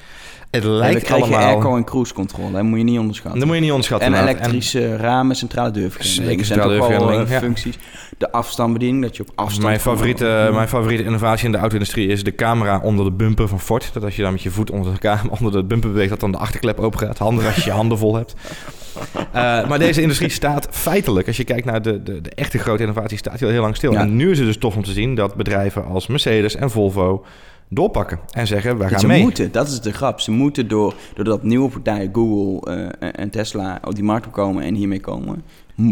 [0.52, 1.48] Het Ja, dan lijkt krijg je allemaal...
[1.48, 3.38] airco en cruise control, dat moet je niet onderschatten.
[3.38, 4.08] Dat moet je niet onderschatten.
[4.08, 4.40] En inderdaad.
[4.40, 6.40] elektrische ramen, centrale deurvergrendeling.
[6.40, 7.38] Er zijn toch centrale ja.
[7.38, 7.78] functies.
[8.18, 9.66] De afstandsbediening, dat je op afstand...
[9.66, 13.48] Mijn van- favoriete, mijn favoriete innovatie in de auto-industrie is de camera onder de bumper
[13.48, 13.90] van Ford.
[13.92, 16.20] Dat als je dan met je voet onder de, ka- onder de bumper beweegt, dat
[16.20, 17.18] dan de achterklep open gaat.
[17.18, 18.34] Handig als je je handen vol hebt.
[19.32, 22.82] Eh, maar deze industrie staat feitelijk, als je kijkt naar de, de, de echte grote
[22.82, 23.92] innovatie, staat al heel lang stil.
[23.92, 24.00] Ja.
[24.00, 27.24] En nu is het dus tof om te zien dat bedrijven als Mercedes en Volvo
[27.74, 28.18] doorpakken.
[28.30, 29.22] En zeggen, wij gaan ze mee.
[29.22, 30.20] moeten, dat is de grap.
[30.20, 34.74] Ze moeten door, doordat nieuwe partijen, Google eh, en Tesla, op die markt komen en
[34.74, 35.42] hiermee komen,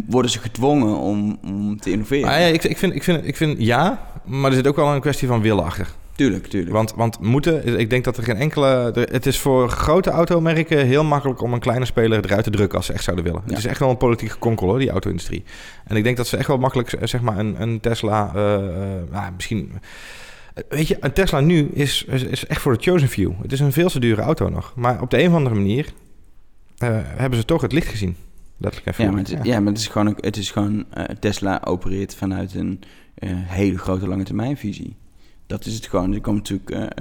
[0.07, 2.27] worden ze gedwongen om, om te innoveren.
[2.27, 4.95] Maar ja, ik, ik, vind, ik, vind, ik vind ja, maar er zit ook wel
[4.95, 5.89] een kwestie van willen achter.
[6.21, 6.73] Tuurlijk, tuurlijk.
[6.73, 8.93] Want, want moeten, ik denk dat er geen enkele.
[9.11, 12.87] Het is voor grote automerken heel makkelijk om een kleine speler eruit te drukken als
[12.87, 13.43] ze echt zouden willen.
[13.45, 13.49] Ja.
[13.49, 15.45] Het is echt wel een politieke konkel hoor, die auto-industrie.
[15.85, 18.31] En ik denk dat ze echt wel makkelijk, eh, zeg maar, een, een Tesla.
[18.35, 18.43] eh,
[19.11, 19.73] nou, misschien.
[20.69, 23.33] Weet je, een Tesla nu is, is, is echt voor de chosen few.
[23.43, 24.73] Het is een veel te dure auto nog.
[24.77, 25.93] Maar op de een of andere manier
[26.79, 28.17] eh, hebben ze toch het licht gezien.
[28.57, 31.61] Letterlijk en ja, maar het, ja, maar het is gewoon, het is gewoon eh, Tesla
[31.65, 32.81] opereert vanuit een
[33.15, 34.97] eh, hele grote lange termijn visie.
[35.47, 36.15] Dat is het gewoon.
[36.15, 36.95] Er komt natuurlijk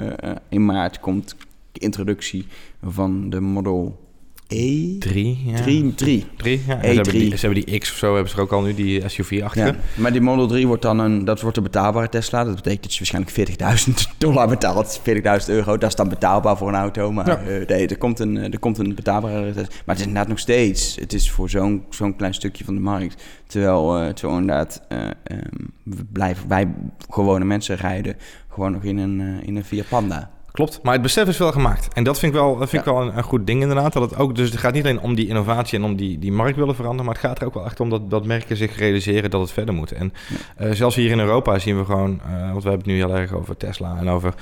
[0.50, 1.36] in maart komt
[1.72, 2.48] de introductie
[2.84, 4.09] van de Model
[4.52, 4.98] E.
[4.98, 5.62] Drie, ja.
[5.62, 6.26] 3, 3.
[6.38, 6.82] Drie, ja.
[6.82, 6.84] En E3.
[6.90, 8.74] Ze, hebben die, ze hebben die X of zo, hebben ze er ook al nu,
[8.74, 9.68] die SUV-achtige.
[9.68, 12.44] Ja, maar die Model 3 wordt dan een, dat wordt een betaalbare Tesla.
[12.44, 15.02] Dat betekent dat je waarschijnlijk 40.000 dollar betaalt.
[15.10, 15.14] 40.000
[15.48, 17.12] euro, dat is dan betaalbaar voor een auto.
[17.12, 17.38] Maar Ja.
[17.60, 19.62] eh, nee, er komt, een, er komt een betaalbare Tesla.
[19.70, 22.82] Maar het is inderdaad nog steeds, het is voor zo'n zo'n klein stukje van de
[22.82, 23.24] markt.
[23.48, 25.40] Terwijl, eh, terwijl inderdaad, eh, ehm,
[25.84, 26.68] we blijven, wij
[27.10, 28.16] gewone mensen rijden
[28.50, 30.32] gewoon nog in een, eh, in een Fiat Panda.
[30.60, 31.94] Klopt, maar het besef is wel gemaakt.
[31.94, 32.80] En dat vind ik wel, vind Ja.
[32.80, 33.94] ik wel een, een goed ding inderdaad.
[33.94, 36.32] Dat het ook, dus het gaat niet alleen om die innovatie en om die, die
[36.32, 37.06] markt willen veranderen...
[37.06, 39.52] maar het gaat er ook wel echt om dat, dat merken zich realiseren dat het
[39.52, 39.92] verder moet.
[39.92, 40.14] En
[40.58, 42.20] eh, zelfs hier in Europa zien we gewoon...
[42.26, 44.34] eh, want we hebben het nu heel erg over Tesla en over...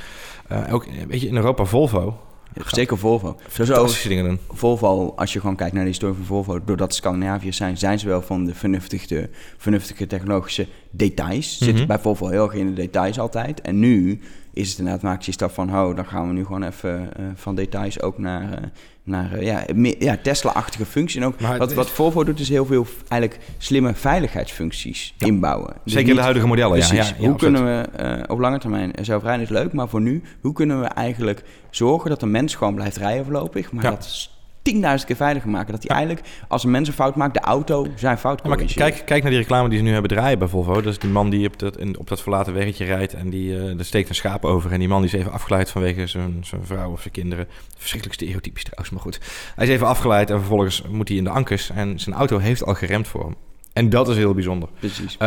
[0.47, 2.19] eh, ook, weet je, in Europa Volvo.
[2.65, 3.35] Zeker Volvo.
[3.47, 4.39] Fantastische dingen doen.
[4.51, 8.07] Volvo, als je gewoon kijkt naar de historie van Volvo, doordat Scandinaviërs zijn, zijn ze
[8.07, 11.57] wel van de vernuftige, vernuftige technologische details.
[11.57, 11.87] Zitten Mhm.
[11.87, 13.61] bij Volvo heel erg in de details altijd.
[13.61, 14.19] En nu
[14.57, 17.25] is het inderdaad, maakt je stap van, oh, dan gaan we nu gewoon even eh,
[17.35, 18.63] van details ook naar, eh,
[19.03, 21.21] naar eh, ja, meer- ja, Tesla-achtige functie.
[21.21, 25.27] En ook Maar wat, wat Volvo doet, is heel veel eigenlijk slimme veiligheidsfuncties Ja.
[25.27, 25.73] inbouwen.
[25.83, 26.93] Dus Zeker niet- de huidige modellen, ja.
[26.93, 30.79] Ja, hoe kunnen we op lange termijn zelfrijden is leuk, maar voor nu, hoe kunnen
[30.81, 34.29] we eigenlijk zorgen dat de mens gewoon blijft rijden voorlopig, maar dat
[34.73, 35.71] 10.000 keer veiliger maken.
[35.71, 38.57] Dat hij eigenlijk, als een mens een fout maakt, de auto zijn fout Ja, maar
[38.57, 38.89] corrigeert.
[38.89, 40.73] kijk, kijk naar die reclame die ze nu hebben draaien bij Volvo.
[40.73, 43.57] Dat is die man die op dat, in, op dat verlaten weggetje rijdt en die
[43.57, 44.71] er steekt een schaap over.
[44.71, 47.47] En die man die is even afgeleid vanwege zijn, zijn vrouw of zijn kinderen.
[47.77, 49.19] Verschrikkelijk stereotypisch trouwens, maar goed.
[49.55, 51.69] Hij is even afgeleid en vervolgens moet hij in de ankers.
[51.69, 53.35] En zijn auto heeft al geremd voor hem.
[53.77, 54.69] En dat is heel bijzonder.
[54.79, 55.13] Precies.
[55.13, 55.19] Uh,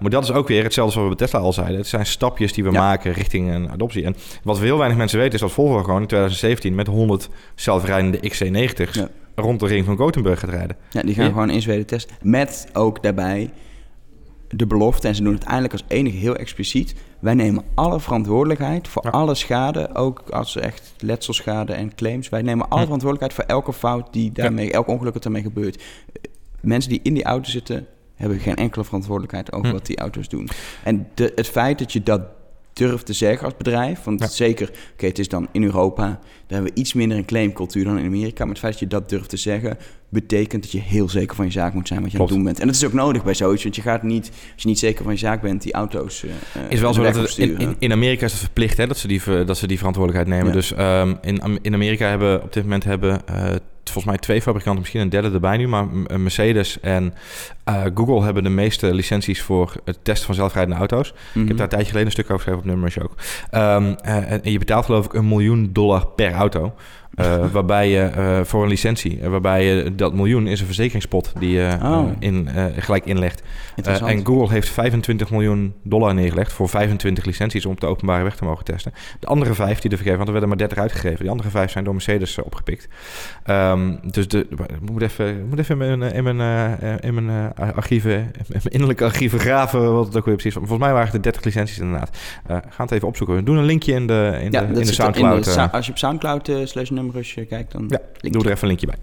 [0.00, 1.76] maar dat is ook weer hetzelfde zoals we bij Tesla al zeiden.
[1.76, 2.80] Het zijn stapjes die we Ja.
[2.80, 4.04] maken richting een adoptie.
[4.04, 8.18] En wat heel weinig mensen weten is dat Volvo gewoon in 2017 met 100 zelfrijdende
[8.30, 9.08] XC90's Ja.
[9.34, 10.76] rond de ring van Gothenburg gaat rijden.
[10.90, 11.30] Ja, die gaan Ja.
[11.30, 12.16] gewoon in Zweden testen.
[12.22, 13.50] Met ook daarbij
[14.50, 16.94] de belofte, en ze doen het eindelijk als enige heel expliciet.
[17.18, 19.10] Wij nemen alle verantwoordelijkheid voor Ja.
[19.10, 22.28] alle schade, ook als echt letselschade en claims.
[22.28, 25.76] Wij nemen alle verantwoordelijkheid voor elke fout die daarmee, elk ongeluk dat daarmee gebeurt.
[25.76, 25.82] Eh,
[26.60, 27.86] Mensen die in die auto zitten,
[28.18, 29.72] hebben geen enkele verantwoordelijkheid over Hm.
[29.72, 30.48] wat die auto's doen.
[30.84, 32.20] En de, het feit dat je dat
[32.72, 34.26] durft te zeggen als bedrijf, want Ja.
[34.26, 37.98] zeker, oké, het is dan in Europa, daar hebben we iets minder een claimcultuur dan
[37.98, 39.78] in Amerika, maar het feit dat je dat durft te zeggen,
[40.08, 42.30] betekent dat je heel zeker van je zaak moet zijn wat je Klopt.
[42.32, 42.60] aan het doen bent.
[42.60, 45.04] En dat is ook nodig bij zoiets, want je gaat niet, als je niet zeker
[45.04, 46.30] van je zaak bent, die auto's eh,
[46.68, 49.08] is wel de zo dat het, in, in, Amerika is het verplicht hè, dat, ze
[49.08, 50.54] die, ver- dat ze die verantwoordelijkheid nemen.
[50.54, 50.60] Ja.
[50.60, 53.54] Dus ehm, in, in Amerika hebben op dit moment hebben eh,
[53.84, 57.14] volgens mij twee fabrikanten, misschien een derde erbij nu, maar eh, Mercedes en
[57.68, 61.14] eh, Google hebben de meeste licenties voor het testen van zelfrijdende auto's.
[61.32, 61.40] Mhm.
[61.40, 63.14] Ik heb daar een tijdje geleden een stuk over geschreven op Nummers ook.
[63.50, 66.74] Ehm, eh, en je betaalt geloof ik een miljoen dollar per auto.
[67.14, 71.78] Eh, waarbij je voor een licentie, waarbij je dat miljoen is een verzekeringspot die je
[71.82, 72.10] Oh.
[72.18, 73.42] in, gelijk inlegt.
[73.84, 78.36] En Google heeft 25 miljoen dollar neergelegd voor 25 licenties om op de openbare weg
[78.36, 78.92] te mogen testen.
[79.20, 81.18] De andere vijf die er vergeven, want er werden maar 30 uitgegeven.
[81.18, 82.88] Die andere vijf zijn door Mercedes opgepikt.
[83.44, 87.52] Ehm, dus de, ik moet even, ik moet even in mijn, in mijn, in mijn
[87.74, 88.30] archieven,
[88.68, 90.68] innerlijke archieven graven wat het ook weer precies was.
[90.68, 92.16] Volgens mij waren het er 30 licenties inderdaad.
[92.46, 93.36] Eh ga het even opzoeken.
[93.36, 95.46] We doen een linkje in de, in ja, de, in de Soundcloud.
[95.46, 95.72] in de eh.
[95.72, 98.68] Als je op Soundcloud eh, slash nummerus eh, kijkt, dan Ja, Doe er even een
[98.68, 98.96] linkje bij.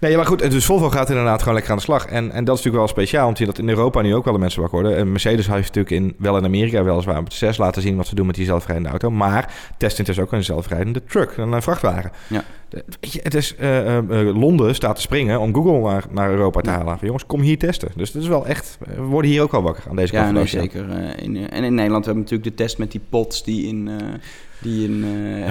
[0.00, 2.06] Nee, maar goed, dus Volvo gaat inderdaad gewoon lekker aan de slag.
[2.06, 4.32] En, en dat is natuurlijk wel speciaal, omdat je dat in Europa nu ook wel
[4.32, 4.98] de mensen wakker worden.
[4.98, 8.14] En Mercedes heeft natuurlijk in, wel in Amerika weliswaar de 6 laten zien wat ze
[8.14, 9.10] doen met die zelfrijdende auto.
[9.10, 12.10] Maar testen dus ook een zelfrijdende truck, een vrachtwagen.
[12.26, 12.44] Ja.
[12.70, 16.04] De- Weet je, het is, eh, eh, eh, Londen staat te springen om Google naar,
[16.10, 16.98] naar Europa te halen.
[17.00, 17.88] Jongens, kom hier testen.
[17.96, 20.32] Dus dat is wel echt, we worden hier ook wel wakker aan deze kant Ja,
[20.32, 20.86] nee, zeker.
[21.22, 23.90] in, en in Nederland hebben we natuurlijk de test met die pots die in,
[24.62, 25.04] die in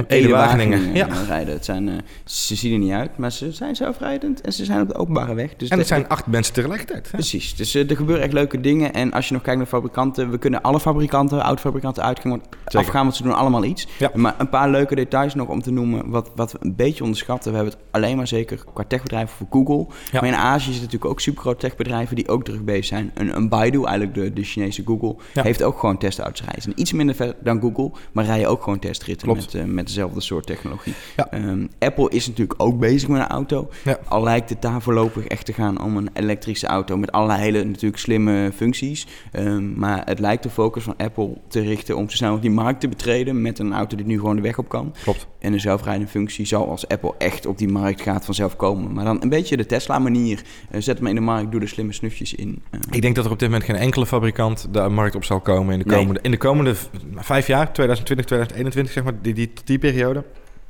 [0.08, 0.94] Ede Wageningen,
[1.28, 1.54] rijden.
[1.54, 1.90] Het zijn,
[2.26, 5.34] ze zien er niet uit, maar ze zijn zelfrijdend en ze zijn op de openbare
[5.34, 5.56] weg.
[5.56, 7.06] Dus En het zijn acht mensen tegelijkertijd.
[7.06, 7.12] hè?
[7.12, 8.94] Precies, dus er gebeuren echt leuke dingen.
[8.94, 13.16] En als je nog kijkt naar fabrikanten, we kunnen alle fabrikanten, autofabrikanten uitgaan, afgaan, want
[13.16, 13.88] ze doen allemaal iets.
[14.00, 14.12] Ja.
[14.14, 17.52] Maar een paar leuke details nog om te noemen, wat, wat een beetje onderschatten.
[17.52, 19.94] We hebben het alleen maar zeker qua techbedrijven voor Google.
[20.12, 20.20] Ja.
[20.22, 23.12] Maar in Azië zitten natuurlijk ook supergrote techbedrijven die ook druk bezig zijn.
[23.14, 25.44] Een, een Baidu, eigenlijk de, de Chinese Google, Ja.
[25.44, 29.28] heeft ook gewoon testauto's zijn iets minder ver dan Google, maar rijden ook gewoon testritten
[29.28, 29.54] Klopt.
[29.54, 30.94] met, eh, met dezelfde soort technologie.
[31.16, 31.28] Ja.
[31.32, 33.70] Ehm, Apple is natuurlijk ook bezig met een auto.
[34.08, 37.64] Al lijkt het daar voorlopig echt te gaan om een elektrische auto met allerlei hele
[37.64, 39.08] natuurlijk slimme functies.
[39.32, 42.64] Ehm, maar het lijkt de focus van Apple te richten om zo snel mogelijk die
[42.64, 44.94] markt te betreden met een auto die nu gewoon de weg op kan.
[45.04, 45.28] Klopt.
[45.40, 48.94] En een zelfrijdende functie zal als Apple echt op die markt gaat vanzelf komen.
[48.94, 50.42] Maar dan een beetje de Tesla manier.
[50.70, 52.62] Eh, zet hem in de markt, doe er slimme snufjes in.
[52.72, 55.40] Eh, Ik denk dat er op dit moment geen enkele fabrikant de markt op zal
[55.40, 55.98] komen in de Nee.
[55.98, 56.76] komende, in de komende
[57.16, 60.24] vijf jaar, 2020, 2021, zeg maar, die, die, die periode.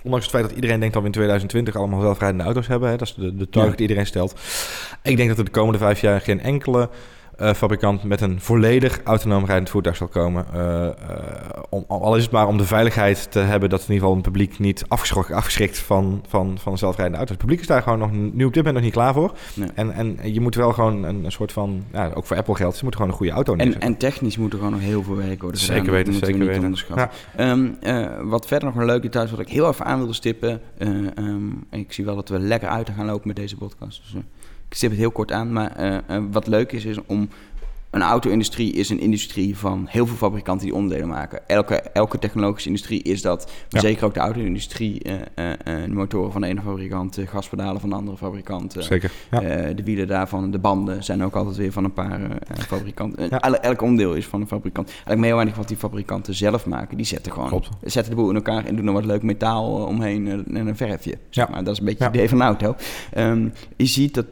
[0.03, 2.89] Ondanks het feit dat iedereen denkt dat we in 2020 allemaal zelfrijdende auto's hebben.
[2.89, 3.77] Hè, dat is de, de target Ja.
[3.77, 4.39] die iedereen stelt.
[5.03, 6.89] Ik denk dat er de komende vijf jaar geen enkele
[7.39, 10.45] fabrikant met een volledig autonoom rijdend voertuig zal komen.
[10.53, 10.93] Eh, eh,
[11.69, 14.21] om, al is het maar om de veiligheid te hebben dat in ieder geval een
[14.21, 17.35] publiek niet afgeschrokken, afgeschrikt van, van, van zelfrijdende auto's.
[17.35, 19.31] Het publiek is daar gewoon nog, nu op dit moment nog niet klaar voor.
[19.53, 19.69] Nee.
[19.73, 22.75] En, en je moet wel gewoon een, een soort van, ja, ook voor Apple geldt,
[22.77, 23.89] ze moeten gewoon een goede auto En, neerzetten.
[23.89, 25.75] en technisch moet er gewoon nog heel veel werk worden gedaan.
[25.77, 26.75] Zeker weten, zeker weten.
[26.95, 27.09] Ja.
[27.35, 30.13] Ehm, eh, wat verder nog een leuk detail is, wat ik heel even aan wilde
[30.13, 30.61] stippen.
[30.77, 34.01] eh, ehm, ik zie wel dat we lekker uit gaan lopen met deze podcast.
[34.03, 34.21] Dus, eh,
[34.69, 35.53] ik stip het heel kort aan.
[35.53, 37.29] Maar eh, eh, wat leuk is, is om...
[37.89, 41.39] Een auto-industrie is een industrie van heel veel fabrikanten die onderdelen maken.
[41.47, 43.45] Elke, elke technologische industrie is dat.
[43.45, 43.87] Maar Ja.
[43.89, 45.01] zeker ook de auto-industrie.
[45.03, 48.75] eh, eh, eh, de motoren van de ene fabrikant, de gaspedalen van de andere fabrikant.
[48.79, 49.11] Zeker.
[49.31, 49.39] Ja.
[49.73, 52.19] de wielen daarvan, de banden zijn ook altijd weer van een paar
[52.67, 53.27] fabrikanten.
[53.29, 53.39] Ja.
[53.39, 54.87] elk onderdeel is van een fabrikant.
[54.89, 56.97] Eigenlijk meer weinig wat die fabrikanten zelf maken.
[56.97, 57.69] Die zetten gewoon, Klopt.
[57.83, 61.17] zetten de boel in elkaar en doen er wat leuk metaal omheen en een verfje.
[61.29, 61.51] Zeg Ja.
[61.53, 61.63] maar.
[61.63, 62.75] Dat is een beetje het idee van auto.
[63.13, 64.25] Ehm, je ziet dat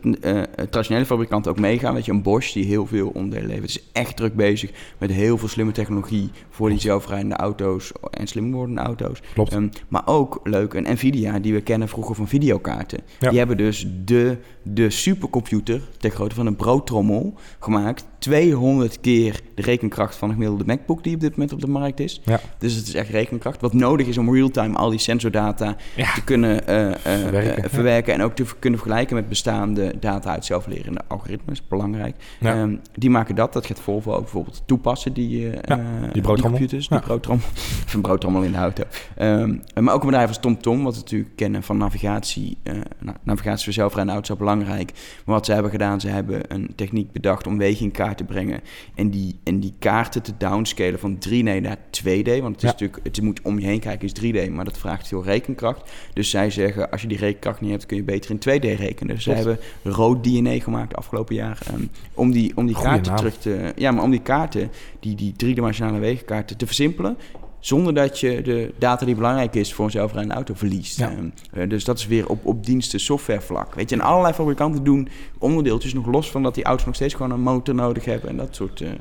[0.70, 1.93] traditionele fabrikanten ook meegaan.
[1.93, 3.69] Weet je, een Bosch die heel veel onderdelen levert.
[3.69, 8.51] is echt druk bezig met heel veel slimme technologie voor die zelfrijdende auto's en slim
[8.51, 9.21] wordende auto's.
[9.33, 9.51] Klopt.
[9.51, 12.99] Ehm, maar ook leuk, een Nvidia, die we kennen vroeger van videokaarten.
[13.19, 13.29] Ja.
[13.29, 18.05] Die hebben dus de, de supercomputer, ter grootte van een broodtrommel, gemaakt.
[18.27, 21.99] 200 keer de rekenkracht van een gemiddelde MacBook die op dit moment op de markt
[21.99, 22.21] is.
[22.25, 22.39] Ja.
[22.57, 23.61] Dus het is echt rekenkracht.
[23.61, 26.13] Wat nodig is om real-time al die sensordata Ja.
[26.13, 28.13] te kunnen eh, eh, Verwerken, eh, verwerken.
[28.13, 31.67] En ook te kunnen vergelijken met bestaande data uit zelflerende algoritmes.
[31.67, 32.15] Belangrijk.
[32.39, 32.53] Ja.
[32.53, 33.53] Ehm, die maken dat.
[33.53, 36.41] Dat gaat Volvo ook bijvoorbeeld toepassen, die, die broodtrommel.
[36.41, 36.95] computers, Ja.
[36.97, 37.45] die broodtrommel.
[37.85, 38.83] Of een broodtrommel in de auto.
[39.15, 42.57] Ehm, maar ook een bedrijf als TomTom, wat we natuurlijk kennen van navigatie.
[42.99, 44.91] nou, navigatie voor zelfrijdende auto's is belangrijk.
[45.25, 48.23] Maar wat ze hebben gedaan, ze hebben een techniek bedacht om wegen in kaart te
[48.23, 48.62] brengen.
[48.95, 52.41] En die, en die kaarten te downscalen van 3D naar 2D.
[52.41, 52.67] Want het, is Ja.
[52.71, 55.91] natuurlijk, het moet om je heen kijken, is 3D, maar dat vraagt veel rekenkracht.
[56.13, 59.15] Dus zij zeggen, als je die rekenkracht niet hebt, kun je beter in 2D rekenen.
[59.15, 61.60] Dus ze hebben rood DNA gemaakt afgelopen jaar.
[61.67, 61.82] ehm,
[62.13, 63.17] om die, om die Goeie kaarten naam.
[63.21, 63.73] terug te...
[63.75, 67.17] Ja, maar om die kaarten, die, die driedimensionale wegenkaarten, te versimpelen.
[67.60, 70.98] Zonder dat je de data die belangrijk is voor een zelfrijdende auto verliest.
[70.98, 71.10] Ja.
[71.10, 73.76] Ehm, eh, dus dat is weer op, op diensten softwarevlak.
[73.76, 77.13] Weet je, en allerlei fabrikanten doen onderdeeltjes nog los van dat die auto's nog steeds
[77.13, 78.91] gewoon een motor nodig hebben en dat soort eh,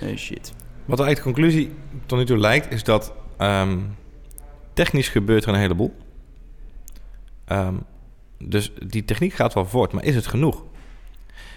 [0.00, 0.52] eh, shit.
[0.84, 1.70] Wat eigenlijk de conclusie
[2.06, 3.78] tot nu toe lijkt, is dat ehm,
[4.72, 5.94] technisch gebeurt er een heleboel.
[7.44, 7.74] Ehm,
[8.38, 10.64] dus die techniek gaat wel voort, maar is het genoeg?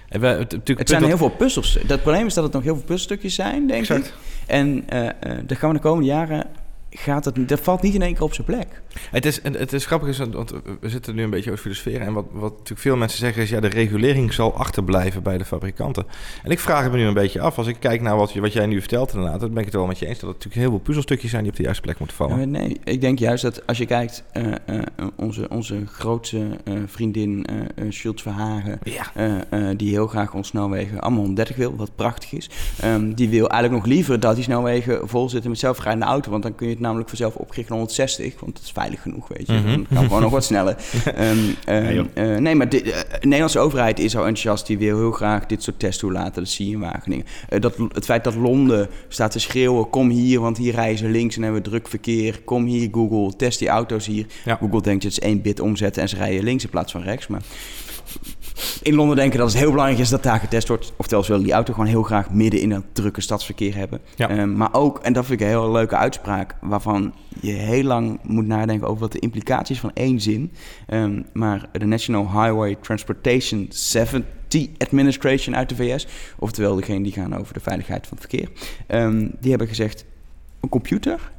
[0.09, 1.77] En we, het, natuurlijk Het zijn heel veel puzzels.
[1.87, 4.05] Dat probleem is dat het nog heel veel puzzelstukjes zijn, denk Exact.
[4.05, 4.13] ik.
[4.45, 6.45] En eh eh daar gaan we de komende jaren
[6.89, 8.81] gaat het, dat valt niet in één keer op zijn plek.
[9.11, 12.07] Het is, het is grappig, want we zitten nu een beetje over filosoferen.
[12.07, 15.45] En wat, wat natuurlijk veel mensen zeggen is, ja, de regulering zal achterblijven bij de
[15.45, 16.05] fabrikanten.
[16.43, 17.57] En ik vraag het me nu een beetje af.
[17.57, 19.73] Als ik kijk naar wat, je, wat jij nu vertelt inderdaad, dan ben ik het
[19.73, 21.81] wel met je eens dat het natuurlijk heel veel puzzelstukjes zijn die op de juiste
[21.83, 22.51] plek moeten vallen.
[22.51, 24.53] Nee, ik denk juist dat als je kijkt, eh,
[25.15, 29.73] onze, onze grootste eh, vriendin eh, Schultz Verhagen, Ja.
[29.73, 32.49] die heel graag ons snelwegen allemaal 130 wil, wat prachtig is.
[32.79, 36.43] Ehm, die wil eigenlijk nog liever dat die snelwegen vol zitten met zelfrijdende auto, want
[36.43, 39.47] dan kun je het namelijk vanzelf opkrikken naar 160, want dat is veilig genoeg, weet
[39.47, 39.53] je.
[39.53, 39.65] Mhm.
[39.65, 40.75] Dan kan gewoon nog wat sneller.
[41.15, 44.77] Ehm, ehm, Ja, eh, nee, maar de, eh, de Nederlandse overheid is zo enthousiast, die
[44.77, 47.25] wil heel graag dit soort tests toelaten, dat zie je in Wageningen.
[47.49, 51.09] Eh, dat, het feit dat Londen staat te schreeuwen, kom hier, want hier rijden ze
[51.09, 52.41] links en hebben we druk verkeer.
[52.45, 54.25] Kom hier Google, test die auto's hier.
[54.45, 54.55] Ja.
[54.55, 57.27] Google denkt het is één bit omzetten en ze rijden links in plaats van rechts.
[57.27, 57.41] Maar
[58.81, 60.93] in Londen denken dat het heel belangrijk is dat daar getest wordt.
[60.97, 63.99] Oftewel, ze willen die auto gewoon heel graag midden in dat drukke stadsverkeer hebben.
[64.15, 64.29] Ja.
[64.29, 68.19] Ehm, maar ook, en dat vind ik een heel leuke uitspraak, waarvan je heel lang
[68.23, 70.51] moet nadenken over wat de implicaties van één zin.
[70.87, 74.25] Ehm, maar de National Highway Transportation 70
[74.77, 76.07] Administration uit de VS,
[76.39, 78.49] oftewel degene die gaan over de veiligheid van het verkeer,
[78.87, 80.05] ehm, die hebben gezegd:
[80.61, 81.31] een computer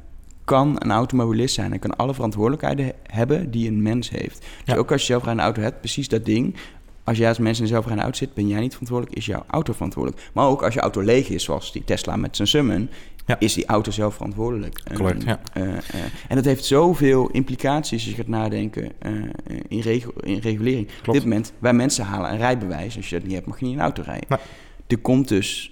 [0.43, 4.39] kan een automobilist zijn en kan alle verantwoordelijkheden hebben die een mens heeft.
[4.39, 4.75] Dus Ja.
[4.75, 6.55] ook als je zelf een auto hebt, precies dat ding.
[7.09, 9.43] Als jij als mens in een zelfrijdende auto zit, ben jij niet verantwoordelijk, is jouw
[9.47, 10.29] auto verantwoordelijk.
[10.33, 12.89] Maar ook als je auto leeg is, zoals die Tesla met zijn Summon,
[13.25, 13.35] Ja.
[13.39, 14.81] is die auto zelf verantwoordelijk.
[14.93, 15.39] Correct, ja.
[15.53, 15.77] eh, eh,
[16.27, 19.11] en dat heeft zoveel implicaties als je gaat nadenken eh,
[19.67, 20.87] in, regu- in regulering.
[21.07, 22.95] Op dit moment, wij mensen halen een rijbewijs.
[22.95, 24.25] Als je dat niet hebt, mag je niet in een auto rijden.
[24.29, 24.39] Nee.
[24.87, 25.71] Er komt dus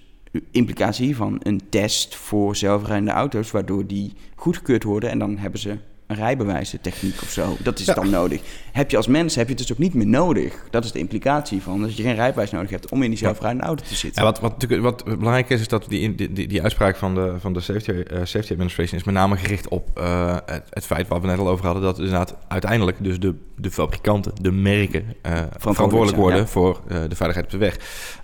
[0.52, 5.78] implicatie hiervan een test voor zelfrijdende auto's, waardoor die goedgekeurd worden en dan hebben ze
[6.08, 7.58] een rijbewijs, de techniek of zo.
[7.60, 7.93] Dat is Ja.
[7.93, 8.41] dan nodig.
[8.72, 10.54] Heb je als mens heb je het dus ook niet meer nodig.
[10.70, 13.65] Dat is de implicatie van dat je geen rijbewijs nodig hebt om in die zelfrijdende
[13.65, 14.22] auto te zitten.
[14.24, 17.15] Ja, wat, wat, natuurlijk, wat belangrijk is, is dat die, die, die, die uitspraak van
[17.15, 20.86] de, van de safety, eh, safety Administration is met name gericht op eh, het, het
[20.86, 24.52] feit wat we net al over hadden, dat inderdaad uiteindelijk dus de, de fabrikanten, de
[24.52, 26.48] merken, eh, verantwoordelijk zijn, worden ja.
[26.48, 27.78] voor eh, de veiligheid op de weg.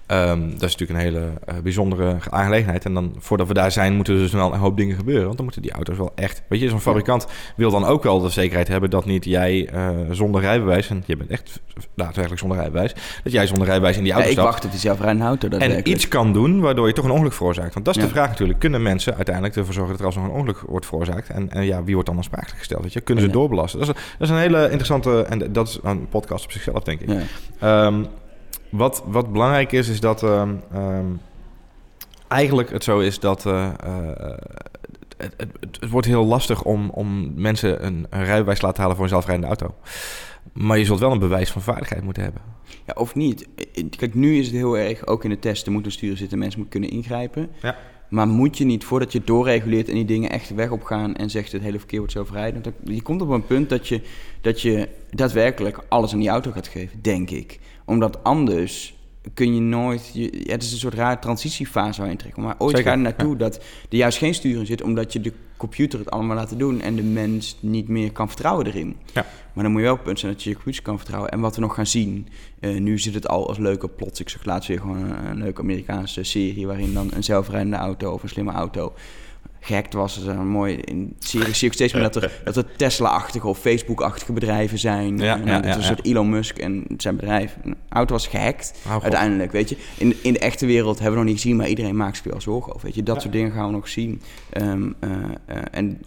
[0.08, 2.86] Ehm, dat is natuurlijk een hele eh, bijzondere aangelegenheid.
[2.86, 5.24] En dan voordat we daar zijn, moeten er dus wel een hoop dingen gebeuren.
[5.24, 6.42] Want dan moeten die auto's wel echt.
[6.50, 9.90] Weet je, zo'n fabrikant wil dan ook wel de zekerheid hebben dat niet jij eh,
[10.12, 11.60] zonder rijbewijs, en je bent echt
[11.96, 14.52] daadwerkelijk zonder rijbewijs, dat jij zonder rijbewijs in die Ja, auto ik stapt.
[14.52, 15.48] wacht op die zelfrijdende auto.
[15.48, 17.74] En iets kan doen waardoor je toch een ongeluk veroorzaakt.
[17.74, 18.08] Want dat is Ja.
[18.08, 18.60] de vraag natuurlijk.
[18.60, 21.30] Kunnen mensen uiteindelijk ervoor zorgen dat er alsnog een ongeluk wordt veroorzaakt?
[21.30, 22.82] En, en ja, wie wordt dan aansprakelijk gesteld?
[22.84, 23.02] Weet je?
[23.02, 23.36] Kunnen ze Ja.
[23.36, 23.80] doorbelasten?
[23.80, 25.22] Dat is, een- dat is een hele interessante...
[25.30, 27.10] En dat is een podcast op zichzelf, denk ik.
[27.60, 27.92] Ja.
[28.74, 31.06] Wat, wat belangrijk is, is dat ehm, ehm,
[32.28, 34.38] eigenlijk het zo is dat eh, eh,
[35.18, 38.96] het, het, het, wordt heel lastig om, om mensen een, een rijbewijs te laten halen
[38.96, 39.76] voor een zelfrijdende auto.
[40.54, 42.42] Maar je zult wel een bewijs van vaardigheid moeten hebben.
[42.86, 43.48] Ja, of niet.
[43.98, 46.60] Kijk, nu is het heel erg, ook in de testen moet een stuur zitten, mensen
[46.60, 47.50] moeten kunnen ingrijpen.
[47.62, 47.78] Ja.
[48.10, 51.16] Maar moet je niet, voordat je doorreguleert en die dingen echt de weg op gaan
[51.16, 54.02] en zegt het hele verkeer wordt zo verrijdend, je komt op een punt dat je,
[54.42, 57.60] dat je daadwerkelijk alles aan die auto gaat geven, denk ik.
[57.86, 58.96] Omdat anders
[59.34, 62.36] kun je nooit, je, ja, het is een soort rare transitiefase waar je in terecht
[62.36, 62.48] komt.
[62.48, 63.56] Maar ooit Zeker, ga je er naartoe dat
[63.90, 66.96] er juist geen stuur in zit, omdat je de computer het allemaal laat doen en
[66.96, 68.96] de mens niet meer kan vertrouwen erin.
[69.14, 69.26] Ja.
[69.54, 71.32] Maar dan moet je wel op punt zijn dat je je computer kan vertrouwen.
[71.32, 72.28] En wat we nog gaan zien,
[72.60, 74.20] eh, nu zit het al als leuke plots.
[74.20, 78.12] Ik zag laatst weer gewoon een, een leuke Amerikaanse serie waarin dan een zelfrijdende auto
[78.12, 78.94] of een slimme auto
[79.64, 80.16] gehackt was.
[80.16, 83.48] Dat is een mooi in serie zie ik steeds meer dat er, dat er Tesla-achtige
[83.48, 85.18] of Facebook-achtige bedrijven zijn.
[85.18, 87.58] Ja, En ja, dat is ja, een soort Elon Musk en zijn bedrijf.
[87.64, 88.74] Een auto was gehackt.
[88.86, 89.78] Oh, uiteindelijk, weet je.
[89.98, 92.42] In, in de echte wereld hebben we nog niet gezien, maar iedereen maakt zich wel
[92.42, 92.86] zorgen over.
[92.86, 94.22] Weet je, dat soort dingen gaan we nog zien.
[94.50, 95.12] Ehm, eh,
[95.46, 96.02] eh, en,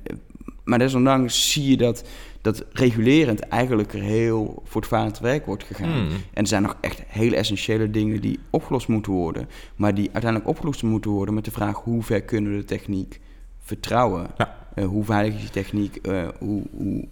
[0.65, 2.05] maar desondanks zie je dat,
[2.41, 5.93] dat regulerend eigenlijk er heel voortvarend werk wordt gegaan.
[5.93, 6.09] Hmm.
[6.09, 9.49] En er zijn nog echt hele essentiële dingen die opgelost moeten worden.
[9.77, 13.21] Maar die uiteindelijk opgelost moeten worden met de vraag hoe ver kunnen we de techniek
[13.67, 14.27] vertrouwen?
[14.39, 14.57] Ja.
[14.75, 15.97] Eh, hoe veilig is die techniek?
[15.97, 17.05] Eh, hoe, hoe,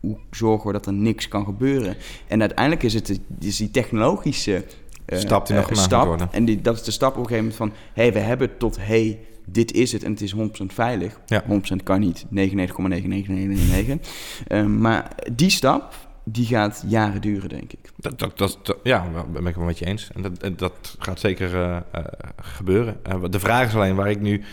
[0.00, 1.96] hoe zorgen we dat er niks kan gebeuren?
[2.28, 4.64] En uiteindelijk is het de- is die technologische
[5.04, 5.98] eh, Stap die nog gemaakt stap.
[5.98, 6.28] moet worden.
[6.32, 7.72] En die, dat is de stap op een gegeven moment van...
[7.92, 11.20] hé, hey, we hebben tot hey, dit is het en het is 100% veilig.
[11.26, 11.44] Ja.
[11.48, 14.08] 100% kan niet, 99,9999.
[14.46, 17.78] Eh, maar die stap, die gaat jaren duren, denk ik.
[17.96, 20.10] Dat, dat, dat, ja, ben ik het met je eens.
[20.14, 22.04] En dat, en dat gaat zeker eh, eh,
[22.36, 22.96] gebeuren.
[23.02, 24.44] Eh, de vraag is alleen waar ik nu...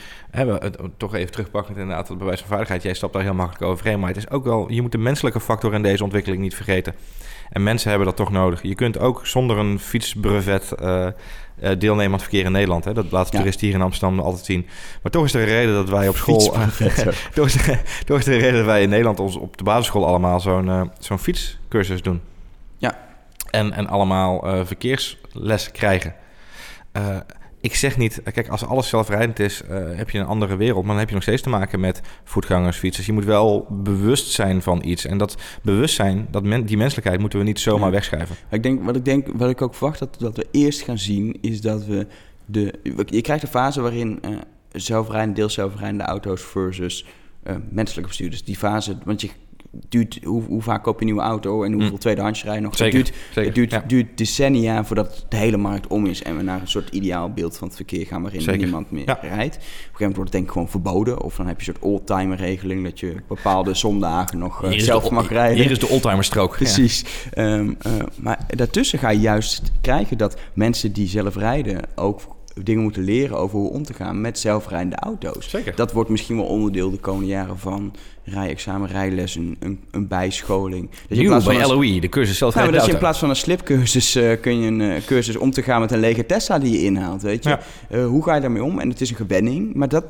[0.97, 2.83] Toch even terugpakken inderdaad het bewijs van veiligheid.
[2.83, 3.99] Jij stapt daar heel makkelijk overheen.
[3.99, 4.71] Maar het is ook wel...
[4.71, 6.95] Je moet de menselijke factor in deze ontwikkeling niet vergeten.
[7.49, 8.61] En mensen hebben dat toch nodig.
[8.61, 11.07] Je kunt ook zonder een fietsbrevet eh,
[11.61, 12.85] eh, deelnemen aan het verkeer in Nederland.
[12.85, 12.93] Hè?
[12.93, 13.23] Dat Ja.
[13.23, 14.67] toeristen hier in Amsterdam altijd zien.
[15.01, 16.39] Maar toch is er een reden dat wij op school...
[17.33, 19.63] Toch, is er, toch is er een reden dat wij in Nederland ons op de
[19.63, 22.21] basisschool allemaal zo'n eh, zo'n fietscursus doen.
[22.77, 22.97] Ja.
[23.51, 26.15] En, en allemaal eh, verkeersles krijgen.
[27.61, 30.79] Eh, ik zeg niet, kijk, als alles zelfrijdend is, eh, heb je een andere wereld.
[30.79, 33.05] Maar dan heb je nog steeds te maken met voetgangers, fietsers.
[33.05, 35.05] Je moet wel bewust zijn van iets.
[35.05, 37.91] En dat bewustzijn, dat men, die menselijkheid, moeten we niet zomaar Ja.
[37.93, 38.35] wegschrijven.
[38.51, 41.37] Ik denk, wat ik denk, wat ik ook verwacht dat, dat we eerst gaan zien,
[41.41, 42.07] is dat we
[42.45, 42.73] de.
[43.05, 44.29] Je krijgt een fase waarin eh
[44.71, 47.05] zelfrijdende, deels zelfrijdende auto's versus
[47.43, 48.43] eh, menselijke bestuurders.
[48.43, 49.29] Die fase, want je
[49.89, 51.97] duurt, hoe, hoe vaak koop je een nieuwe auto en hoeveel Hm.
[51.97, 52.77] tweedehands rij je nog?
[52.77, 53.83] Zeker, Het duurt, zeker, het duurt, ja.
[53.87, 57.57] duurt decennia voordat de hele markt om is en we naar een soort ideaal beeld
[57.57, 59.19] van het verkeer gaan waarin Zeker, niemand meer ja.
[59.21, 59.55] rijdt.
[59.55, 61.21] Op een gegeven moment wordt het denk ik gewoon verboden.
[61.21, 65.09] Of dan heb je een soort oldtimer regeling dat je bepaalde zondagen nog eh, zelf
[65.09, 65.57] mag rijden.
[65.57, 66.51] Hier is de oldtimerstrook.
[66.51, 67.05] Precies.
[67.33, 72.21] Ehm, eh, maar daartussen ga je juist krijgen dat mensen die zelf rijden ook
[72.63, 75.49] dingen moeten leren over hoe om te gaan met zelfrijdende auto's.
[75.49, 75.75] Zeker.
[75.75, 77.93] Dat wordt misschien wel onderdeel de komende jaren van
[78.23, 80.89] rijexamen, rijlessen, een, een bijscholing.
[81.07, 83.19] Dus in plaats van bij een- LOE, de cursus nou, zelfrijdende dat je in plaats
[83.19, 86.25] van een slipcursus eh, kun je een eh, cursus om te gaan met een lege
[86.25, 87.49] Tesla die je inhaalt, weet je.
[87.49, 87.59] Ja.
[87.89, 88.79] Eh, hoe ga je daarmee om?
[88.79, 90.03] En het is een gewenning, maar dat,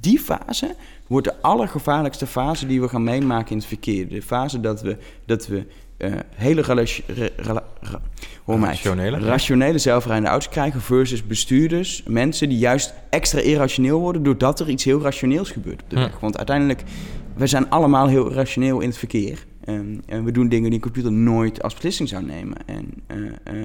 [0.00, 0.74] die fase
[1.06, 4.08] wordt de allergevaarlijkste fase die we gaan meemaken in het verkeer.
[4.08, 5.64] De fase dat we, dat we
[6.02, 7.62] eh, hele rela-
[8.46, 14.68] Rationele, rationele zelfrijdende auto's krijgen versus bestuurders, mensen die juist extra irrationeel worden doordat er
[14.68, 16.02] iets heel rationeels gebeurt op de Hm.
[16.02, 16.20] weg.
[16.20, 16.82] Want uiteindelijk,
[17.36, 19.44] we zijn allemaal heel rationeel in het verkeer.
[19.64, 22.56] Ehm, en we doen dingen die een computer nooit als beslissing zou nemen.
[22.66, 23.64] En eh, eh,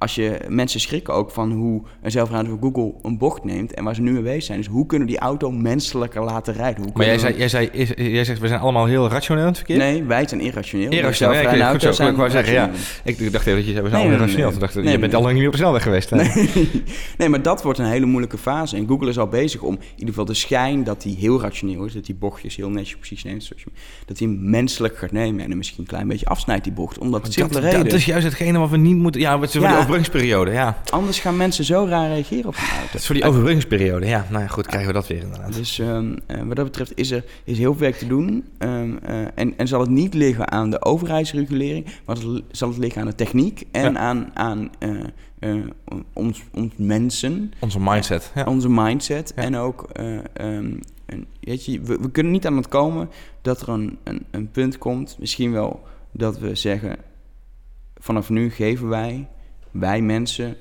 [0.00, 3.84] als je mensen schrikken ook van hoe een zelfrijdende van Google een bocht neemt en
[3.84, 6.82] waar ze nu mee bezig zijn, is hoe kunnen we die auto menselijker laten rijden?
[6.82, 9.48] Hoe Maar jij, zei, jij, zei, is- jij zegt, we zijn allemaal heel rationeel in
[9.48, 9.76] het verkeer?
[9.76, 10.90] Nee, wij zijn irrationeel.
[10.90, 11.70] Irrationeel, ja,
[12.08, 12.70] Ik wou zeggen, ja.
[13.04, 14.42] Ik, dacht even dat je zei, we zijn Nee, allemaal nee, rationeel.
[14.44, 14.50] nee.
[14.50, 16.10] Toen dacht ik, Nee, je bent al lang niet meer op de snelweg geweest.
[16.10, 16.16] Hè?
[16.16, 16.68] Nee.
[17.18, 18.76] nee, maar dat wordt een hele moeilijke fase.
[18.76, 21.84] En Google is al bezig om in ieder geval de schijn dat hij heel rationeel
[21.84, 21.92] is.
[21.92, 23.52] Dat die bochtjes heel netjes precies neemt.
[24.06, 26.98] Dat hij menselijk gaat nemen en hem misschien een klein beetje afsnijdt, die bocht.
[26.98, 27.84] Omdat het simpele dat, reden.
[27.84, 29.20] dat is juist hetgene wat we niet moeten...
[29.20, 29.86] Ja, is voor Ja.
[29.90, 30.82] Die overbrengingsperiode, ja.
[30.90, 32.86] Anders gaan mensen zo raar reageren op een auto.
[32.92, 34.26] Dat is voor die overbrengingsperiode, ja.
[34.30, 35.54] Nou ja, goed, krijgen we dat weer inderdaad.
[35.54, 38.44] Dus ehm, eh, wat dat betreft is er is heel veel werk te doen.
[38.58, 42.78] Ehm, eh, en, en zal het niet liggen aan de overheidsregulering, maar het zal het
[42.78, 43.98] liggen aan de techniek en Ja.
[43.98, 44.90] aan, aan eh,
[45.38, 45.56] eh,
[46.12, 47.52] ons, ons mensen.
[47.58, 48.44] Onze mindset, ja.
[48.44, 49.42] onze mindset Ja.
[49.42, 50.72] en ook, eh, ehm,
[51.06, 53.08] een, weet je, we, we kunnen niet aan het komen
[53.42, 56.96] dat er een, een, een punt komt, misschien wel dat we zeggen,
[57.98, 59.28] vanaf nu geven wij,
[59.70, 60.56] wij mensen,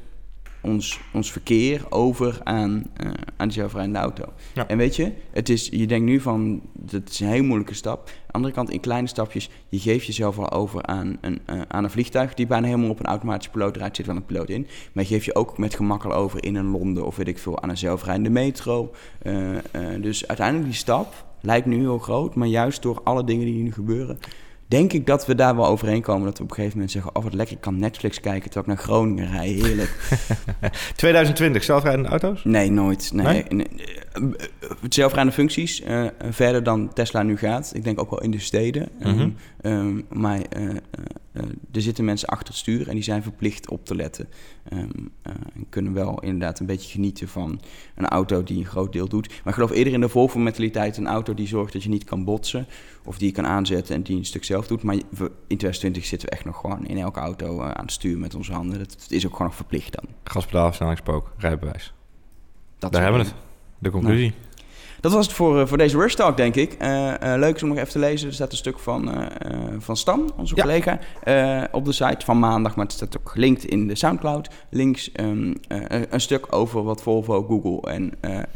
[0.61, 4.25] ons, ons verkeer over aan, eh aan de zelfrijdende auto.
[4.53, 4.67] Ja.
[4.67, 8.07] En weet je, het is, je denkt nu van, dat is een hele moeilijke stap.
[8.07, 11.61] Aan de andere kant, in kleine stapjes, je geeft jezelf al over aan een, eh,
[11.67, 13.95] aan een vliegtuig die bijna helemaal op een automatische piloot rijdt.
[13.95, 14.67] zit wel een piloot in.
[14.91, 17.37] Maar je geeft je ook met gemak al over in een Londen of weet ik
[17.37, 18.91] veel, aan een zelfrijdende metro.
[19.21, 19.57] Eh,
[20.01, 23.71] dus uiteindelijk die stap lijkt nu heel groot, maar juist door alle dingen die nu
[23.71, 24.19] gebeuren,
[24.69, 26.25] denk ik dat we daar wel overheen komen.
[26.25, 28.61] Dat we op een gegeven moment zeggen, oh wat lekker, ik kan Netflix kijken terwijl
[28.61, 29.95] ik naar Groningen rij, heerlijk.
[30.95, 32.43] 2020, zelfrijdende auto's?
[32.43, 33.11] Nee, nooit.
[33.13, 33.45] Nee.
[34.89, 37.71] Zelfrijdende functies, eh, verder dan Tesla nu gaat.
[37.75, 38.87] Ik denk ook wel in de steden.
[38.99, 39.29] Ehm, Mhm.
[39.61, 40.75] ehm, maar eh, eh, eh,
[41.71, 44.27] er zitten mensen achter het stuur en die zijn verplicht op te letten.
[44.63, 44.79] Eh,
[45.21, 47.61] en kunnen wel inderdaad een beetje genieten van
[47.95, 49.27] een auto die een groot deel doet.
[49.27, 50.97] Maar ik geloof eerder in de Volvo-mentaliteit.
[50.97, 52.67] Een auto die zorgt dat je niet kan botsen.
[53.03, 54.83] Of die je kan aanzetten en die een stuk zelf doet.
[54.83, 55.03] Maar in
[55.47, 58.53] 2020 zitten we echt nog gewoon in elke auto eh, aan het stuur met onze
[58.53, 58.77] handen.
[58.79, 60.05] Dat, is ook gewoon nog verplicht dan.
[60.23, 61.93] Gaspedaal, versnellingspook, rijbewijs.
[62.77, 63.35] Dat Daar hebben we het.
[63.79, 64.33] De conclusie.
[65.01, 66.77] Dat was het voor, voor deze Rush Talk, denk ik.
[67.19, 68.27] leuk is om nog even te lezen.
[68.27, 69.29] Er staat een stuk van,
[69.79, 70.99] van Stan, onze collega,
[71.71, 72.75] op de site van maandag.
[72.75, 74.49] Maar het staat ook gelinkt in de Soundcloud.
[74.69, 75.55] Links um,
[76.09, 78.13] een stuk over wat Volvo, Google en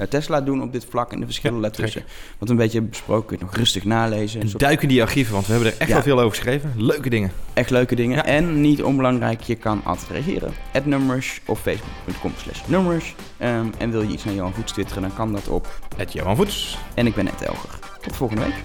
[0.09, 1.11] Tesla doen op dit vlak.
[1.11, 2.03] En de verschillen ja, daartussen.
[2.37, 4.41] Wat een beetje besproken, kun je nog rustig nalezen.
[4.41, 6.73] En duiken die archieven, want we hebben er echt wel veel over geschreven.
[6.77, 7.31] Leuke dingen.
[7.53, 8.25] Echt leuke dingen.
[8.25, 10.53] En niet onbelangrijk, je kan altijd reageren.
[10.73, 13.15] At nummers of facebook.com slash nummers.
[13.39, 15.79] Um, en wil je iets naar Johan Voets twitteren, dan kan dat op...
[15.99, 16.77] At Johan Voets.
[16.93, 17.79] En ik ben Ed Elger.
[18.01, 18.61] Tot volgende week.